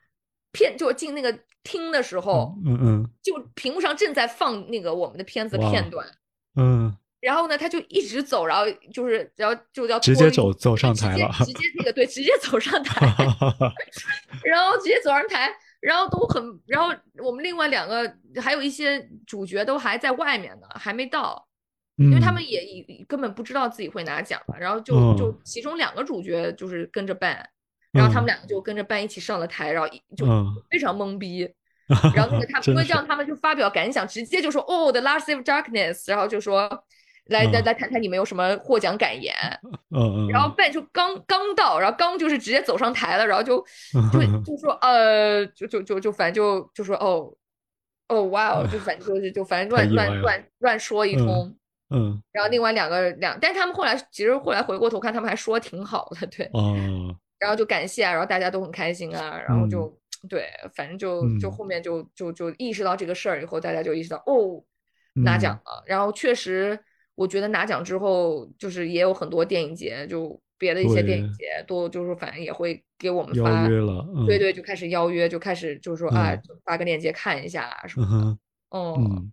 [0.52, 6.06] 片就进那个厅的时候，嗯嗯就屏幕上正在放那个我们的片子片段，
[6.56, 6.94] 嗯，
[7.26, 8.64] 然后呢他就一直走，然后
[8.94, 13.04] 就是然后就要直接走走上台了，直接那个对，直接走上台。
[14.46, 15.50] 然后直接走上台，
[15.80, 21.44] 然后都很，然后我们另外两个还有一些主角都还在外面呢，还没到，
[21.96, 27.44] 因为他们嗯也也根本不知道自己会拿奖了，然后就就嗯其中两个主角就是跟着办，
[27.90, 31.52] 然后他们嗯两个就跟着办一起上了台，然后一就嗯非常懵逼。
[32.14, 36.68] 然后那个他们，因为真的是这样他们就发表感想，直接就说哦，The Last of Darkness，然后就说
[37.26, 39.34] 来来来谈谈你们有什么获奖感言。
[39.94, 40.28] 嗯嗯。
[40.28, 43.58] 然后 Ben 就刚刚到，然后刚就是直接走上台了，然后就
[44.12, 47.32] 就就说呃，就就就就反正就就说哦
[48.08, 51.56] 哦哇哦，就反正就是就反正乱乱乱乱说一通。
[51.90, 52.22] 嗯。
[52.32, 56.48] 然后另外两个两，但是他们后来其实后来回过头看，他们还说挺好的，对。
[56.52, 56.74] 哦。
[57.38, 59.96] 然后就感谢啊，然后大家都很开心啊，然后就。
[60.30, 64.60] 对，反正就就后面就就就意识到这个事儿以后，大家就意识到哦，
[65.22, 65.84] 拿奖了。
[65.86, 66.76] 然后确实，
[67.16, 76.32] 我觉得拿奖之后，就是也有很多电影节，就别的一些电影节都就是反正也会给我们发约了，对对，就开始邀约，就开始就是说啊，
[76.64, 78.38] 发个链接看一下什么的。
[78.78, 79.32] 嗯，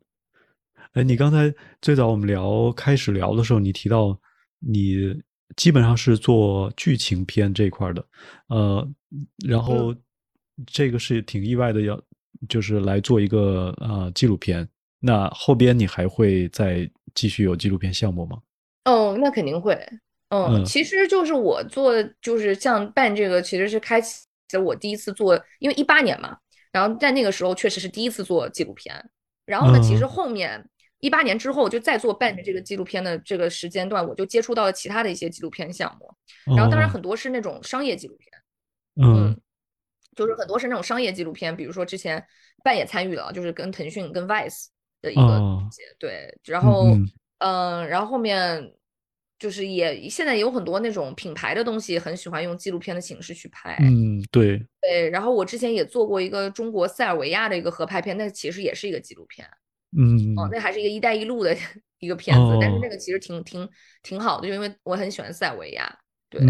[0.94, 4.20] 哎，你刚才最早我们聊开始聊的时候，你提到
[4.60, 5.22] 你
[5.56, 8.04] 基本上是做剧情片这块的，
[8.48, 8.90] 呃，
[9.48, 9.94] 然后。
[10.68, 12.00] 这个是挺意外的，要
[12.48, 14.70] 就是来做一个呃纪录片。
[15.00, 18.42] 那后边你还会再继续有纪录片项目吗？
[18.86, 19.78] 哦，那肯定会。
[20.30, 24.26] 嗯，其实就是我做，就是像办这个，其实是开启
[24.64, 26.38] 我第一次做，因为一八年嘛，
[26.72, 28.96] 然后在那个时候确实是第一次做纪录片。
[29.46, 30.68] 然后呢，其实后面
[31.00, 36.12] 一八年之后就再做办的这个纪录片的这个时间段，我就接触到了其他的一些纪录片项目。
[36.56, 39.08] 然后当然很多是那种商业纪录片。
[39.08, 39.40] 嗯。
[40.16, 42.24] 就是很多是那种商业纪录片，比如说之前
[42.64, 44.68] 半也参与了，就是跟腾讯跟 Vice
[45.04, 45.60] 的一个
[46.00, 46.98] 对，然后
[47.40, 48.74] 嗯，然后后面
[49.38, 53.78] 就是也现在有很多那种品牌的东西，很喜欢用纪录片的形式去拍。
[53.82, 55.10] 嗯，对对。
[55.10, 59.46] 然后我之前也做过一个中国塞尔维亚的一个合拍片，那其实也是一个纪录片。
[59.96, 61.56] 嗯哦，那还是一个“一带一路”的
[62.00, 63.70] 一个片子，但是那个其实挺挺
[64.02, 65.96] 挺好的，就因为我很喜欢塞尔维亚。
[66.30, 66.42] 对，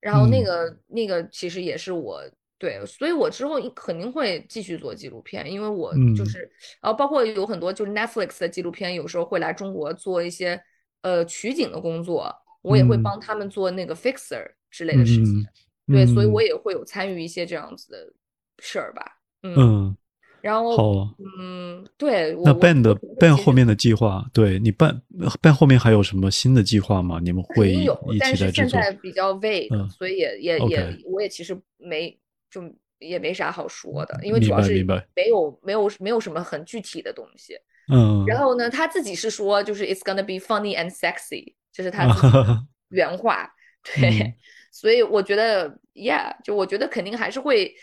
[0.00, 2.22] 然后那个那个其实也是我。
[2.58, 6.40] 对，所以我之后肯定会继续做纪录片，因为我就是，
[6.80, 10.60] 然后包括有很多就是 Netflix 的纪录片，有时候会来中国做一些
[11.02, 15.46] 呃取景的工作，我也会帮他们做那个 fixer 之类的事情。
[15.86, 18.12] 对，所以我也会有参与一些这样子的
[18.58, 19.04] 事儿吧。
[19.44, 19.96] 嗯，
[20.40, 22.36] 然后好，嗯，对。
[22.44, 25.00] 那 Ben 的 Ben 后面的计划，对你 Ben
[25.40, 27.20] Ben 后面还有什么新的计划吗？
[27.22, 32.18] 你们会有，但是现在比较 vague，所以也也也，我也其实没。
[32.50, 32.62] 就
[32.98, 34.84] 也没啥好说的，因为主要是
[35.14, 37.54] 没有没有没有什么很具体的东西。
[37.92, 38.24] 嗯。
[38.26, 42.06] 然后呢，他自己是说，就是 "It's gonna be funny and sexy"，这是他
[42.90, 43.54] 原话。
[43.82, 44.34] 对，
[44.72, 47.74] 所以我觉得，Yeah，就我觉得肯定还是会，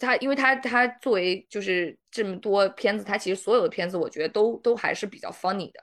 [0.00, 5.80] 他因为他他作为就是这么多片子，他其实所有的片子，我觉得都都还是比较 funny 的，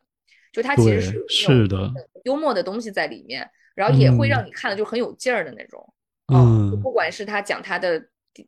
[0.52, 1.92] 就他其实是是的
[2.26, 5.94] 幽默的东西在里面，然后也会让你看的就很有劲儿的那种。
[6.32, 8.02] 嗯，不管是他讲他的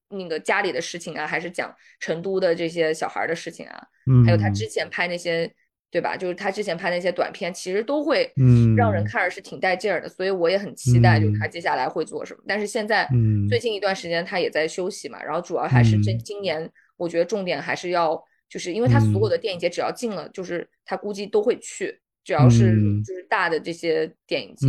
[0.10, 3.84] 那个家里的事情啊，还是讲成都的这些小孩的事情啊，
[4.26, 5.52] 还有他之前拍那些，
[5.90, 6.16] 对吧？
[6.16, 8.32] 就是他之前拍那些短片，其实都会
[8.78, 10.08] 让人看着是挺带劲儿的。
[10.08, 12.42] 所以我也很期待，就他接下来会做什么。
[12.48, 13.10] 但是现在
[13.50, 18.18] 最近一段时间他也在休息嘛，然后主要还是这今年，我觉得重点还是要，
[18.48, 24.68] 就是因为他所有的电影节只要进了，就是他估计都会去，只要是就是大的这些电影节，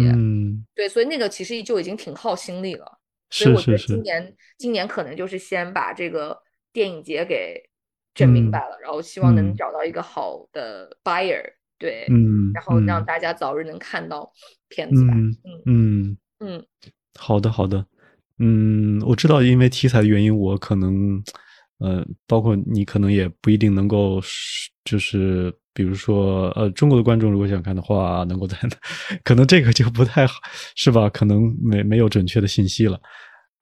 [0.74, 2.98] 对，所以那个其实就已经挺耗心力了。
[3.32, 6.38] 所以我觉得今年今年可能就是先把这个
[6.72, 7.60] 电影节给
[8.14, 11.42] 整明白了，然后希望能找到一个好的 buyer，
[11.78, 14.30] 对，嗯，然后让大家早日能看到
[14.68, 15.14] 片子吧。
[15.14, 16.66] 嗯嗯嗯，
[17.18, 17.86] 好的好的，
[18.38, 21.22] 嗯，我知道因为题材的原因，我可能
[21.78, 24.20] 呃，包括你可能也不一定能够，
[24.84, 28.58] 就是比如说呃，中国的观众如果想看的话，能够在，
[29.24, 30.40] 可能这个就不太好，
[30.76, 31.08] 是吧？
[31.08, 33.00] 可能没没有准确的信息了。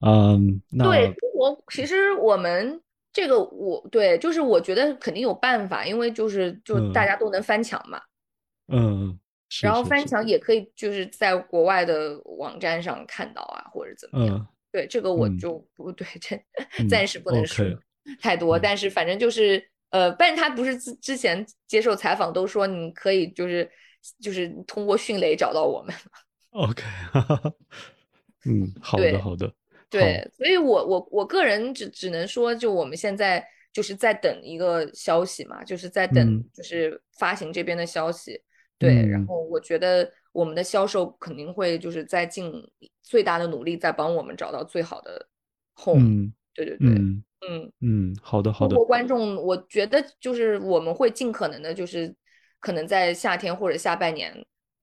[0.05, 2.81] 嗯，对，中国其实我们
[3.13, 8.01] 这个我对，就是我觉得肯定有办法，因为就是就大家都能翻墙嘛，
[8.73, 9.19] 嗯，
[9.61, 16.41] 然后翻墙也可以就是在国外的网站上看到啊，或者怎么样，对，这个我就不对，这
[16.89, 17.65] 暂时不能说
[18.19, 23.69] 太多，但是反正就是呃，但是他不是之之前接受采访都说你可以就是
[24.19, 25.95] 就是通过迅雷找到我们
[26.51, 26.83] ，OK，
[28.45, 29.53] 嗯，好的好的。
[29.89, 38.41] 对，所以，我我我个人只只能说，就我们现在就是在等一个消息嘛，就是在等，就是发行这边的消息。
[38.77, 42.53] 对，然后我觉得我们的销售肯定会就是在尽
[43.03, 45.27] 最大的努力，在帮我们找到最好的
[45.75, 46.31] home。
[46.53, 48.75] 对对对，嗯嗯嗯，好的好的。
[48.75, 52.13] 中国观众，我觉得就是我们会尽可能的，就是
[52.59, 54.33] 可能在夏天或者下半年，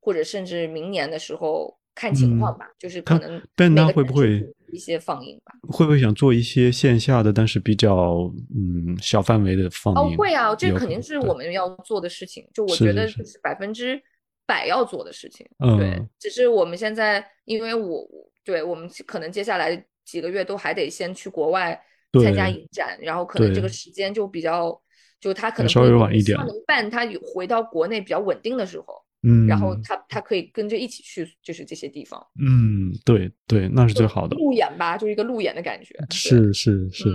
[0.00, 1.76] 或者甚至明年的时候。
[2.00, 4.40] 看情况吧，就是可能但他会不会
[4.70, 5.52] 一些放映吧？
[5.68, 10.14] 会不会想做一些线下的，但是比较嗯小范围的放映？
[10.14, 12.48] 哦，会啊，这肯定是我们要做的事情。
[12.54, 14.00] 就我觉得，就是百分之
[14.46, 15.44] 百要做的事情。
[15.58, 18.06] 嗯，对，只是我们现在，因为我
[18.44, 21.82] 对我们可能接下来几个月都还得先去国外
[22.22, 24.80] 参加影展，然后可能这个时间就比较，
[25.20, 28.86] 就他可能稍微晚一点，能办他回到国内比较稳定的时候。
[29.24, 32.24] 嗯，然后他他可以跟着一起去，就是这些地方。
[32.40, 34.36] 嗯，对对，那是最好的。
[34.36, 35.92] 路演吧，就是一个路演的感觉。
[36.10, 37.08] 是是是，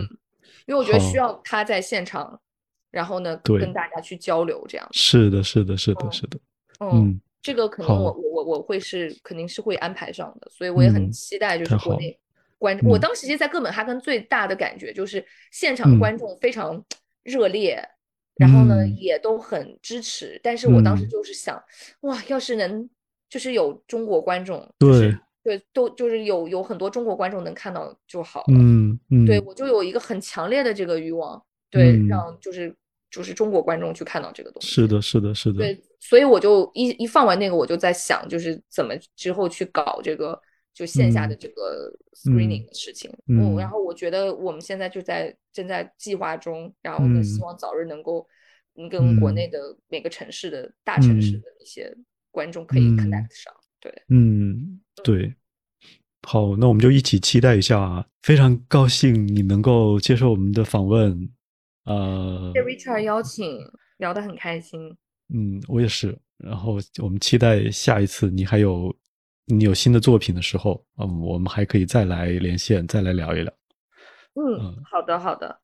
[0.66, 2.38] 因为我觉得需要他在现场，
[2.92, 4.86] 然后呢，跟大家去交流，这样。
[4.92, 6.38] 是的，是的，是的，是的。
[6.82, 12.20] 嗯，这个可能我我我我会是肯定是会安排上的，所以我也很期待，就是国内
[12.64, 12.80] 观。
[12.84, 16.84] 我当时其实，在哥本哈根最大的感觉就是现场观众非常
[17.24, 17.78] 热烈。
[18.36, 21.64] 然后呢，也都很支持，但是我当时就是想，
[22.02, 22.90] 哇，要是能
[23.30, 31.40] 就是有中国观众，对对，都就是有有很多中国观众能看到就好了，嗯嗯，对我就有一个很强烈的这个欲望，
[31.70, 32.76] 对，让就是
[33.12, 40.42] 就是中国观众去看到这个东西，是的，是的，是的，对，所以我就一一放完那个，我就在想，就是怎么之后去搞这个。
[40.74, 48.28] 就线下的这个 screening 的事情，嗯，然后我觉得我们现在就在正在计划中，然后呢，希望早日能够
[48.90, 51.96] 跟国内的每个城市的大城市的一些
[52.32, 55.36] 观众可以 connect 上，对，嗯，对，
[56.24, 61.30] 好，那我们就一起期待一下，非常高兴你能够接受我们的访问，
[61.86, 63.60] 呃，被 Richard 邀请，
[63.98, 64.98] 聊得很开心，
[65.32, 68.92] 嗯，我也是，然后我们期待下一次你还有。
[69.46, 73.54] 你有新的作品的时候，嗯，我们还可以再来连线，再来聊一聊。
[74.36, 75.60] 嗯，好的，好的，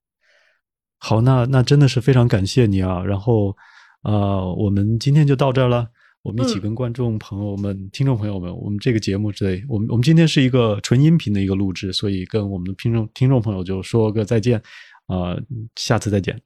[0.99, 3.03] 好，那那真的是非常感谢你啊。
[3.03, 3.55] 然后，
[4.03, 5.87] 呃，我们今天就到这儿了。
[6.21, 14.61] 我们一起跟观众朋友们、听众朋友们，我们这个节目之类，我们我们今天是一个纯音频的一个录制，所以跟我们的听众听众朋友就说个再见，
[15.07, 15.37] 啊，
[15.77, 16.39] 下次再见。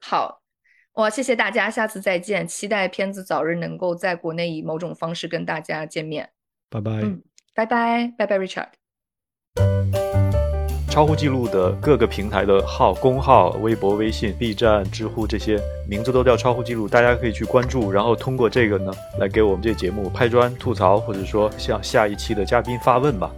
[0.00, 0.42] 好，
[0.96, 6.28] 哇，谢谢大家，下次再见，期待片子早日能够在国内以某种方式跟大家见面。
[6.68, 7.22] 拜拜，嗯，
[7.54, 8.68] 拜拜，拜拜，Richard。
[10.90, 23.30] 超乎记录的各个平台的号、公号、微博、微信、B 站、知乎这些名字都叫超乎记录，大家可以去关注，然后通过这个呢，来给我们这节目拍砖、吐槽，或者说向下一期的嘉宾发问吧。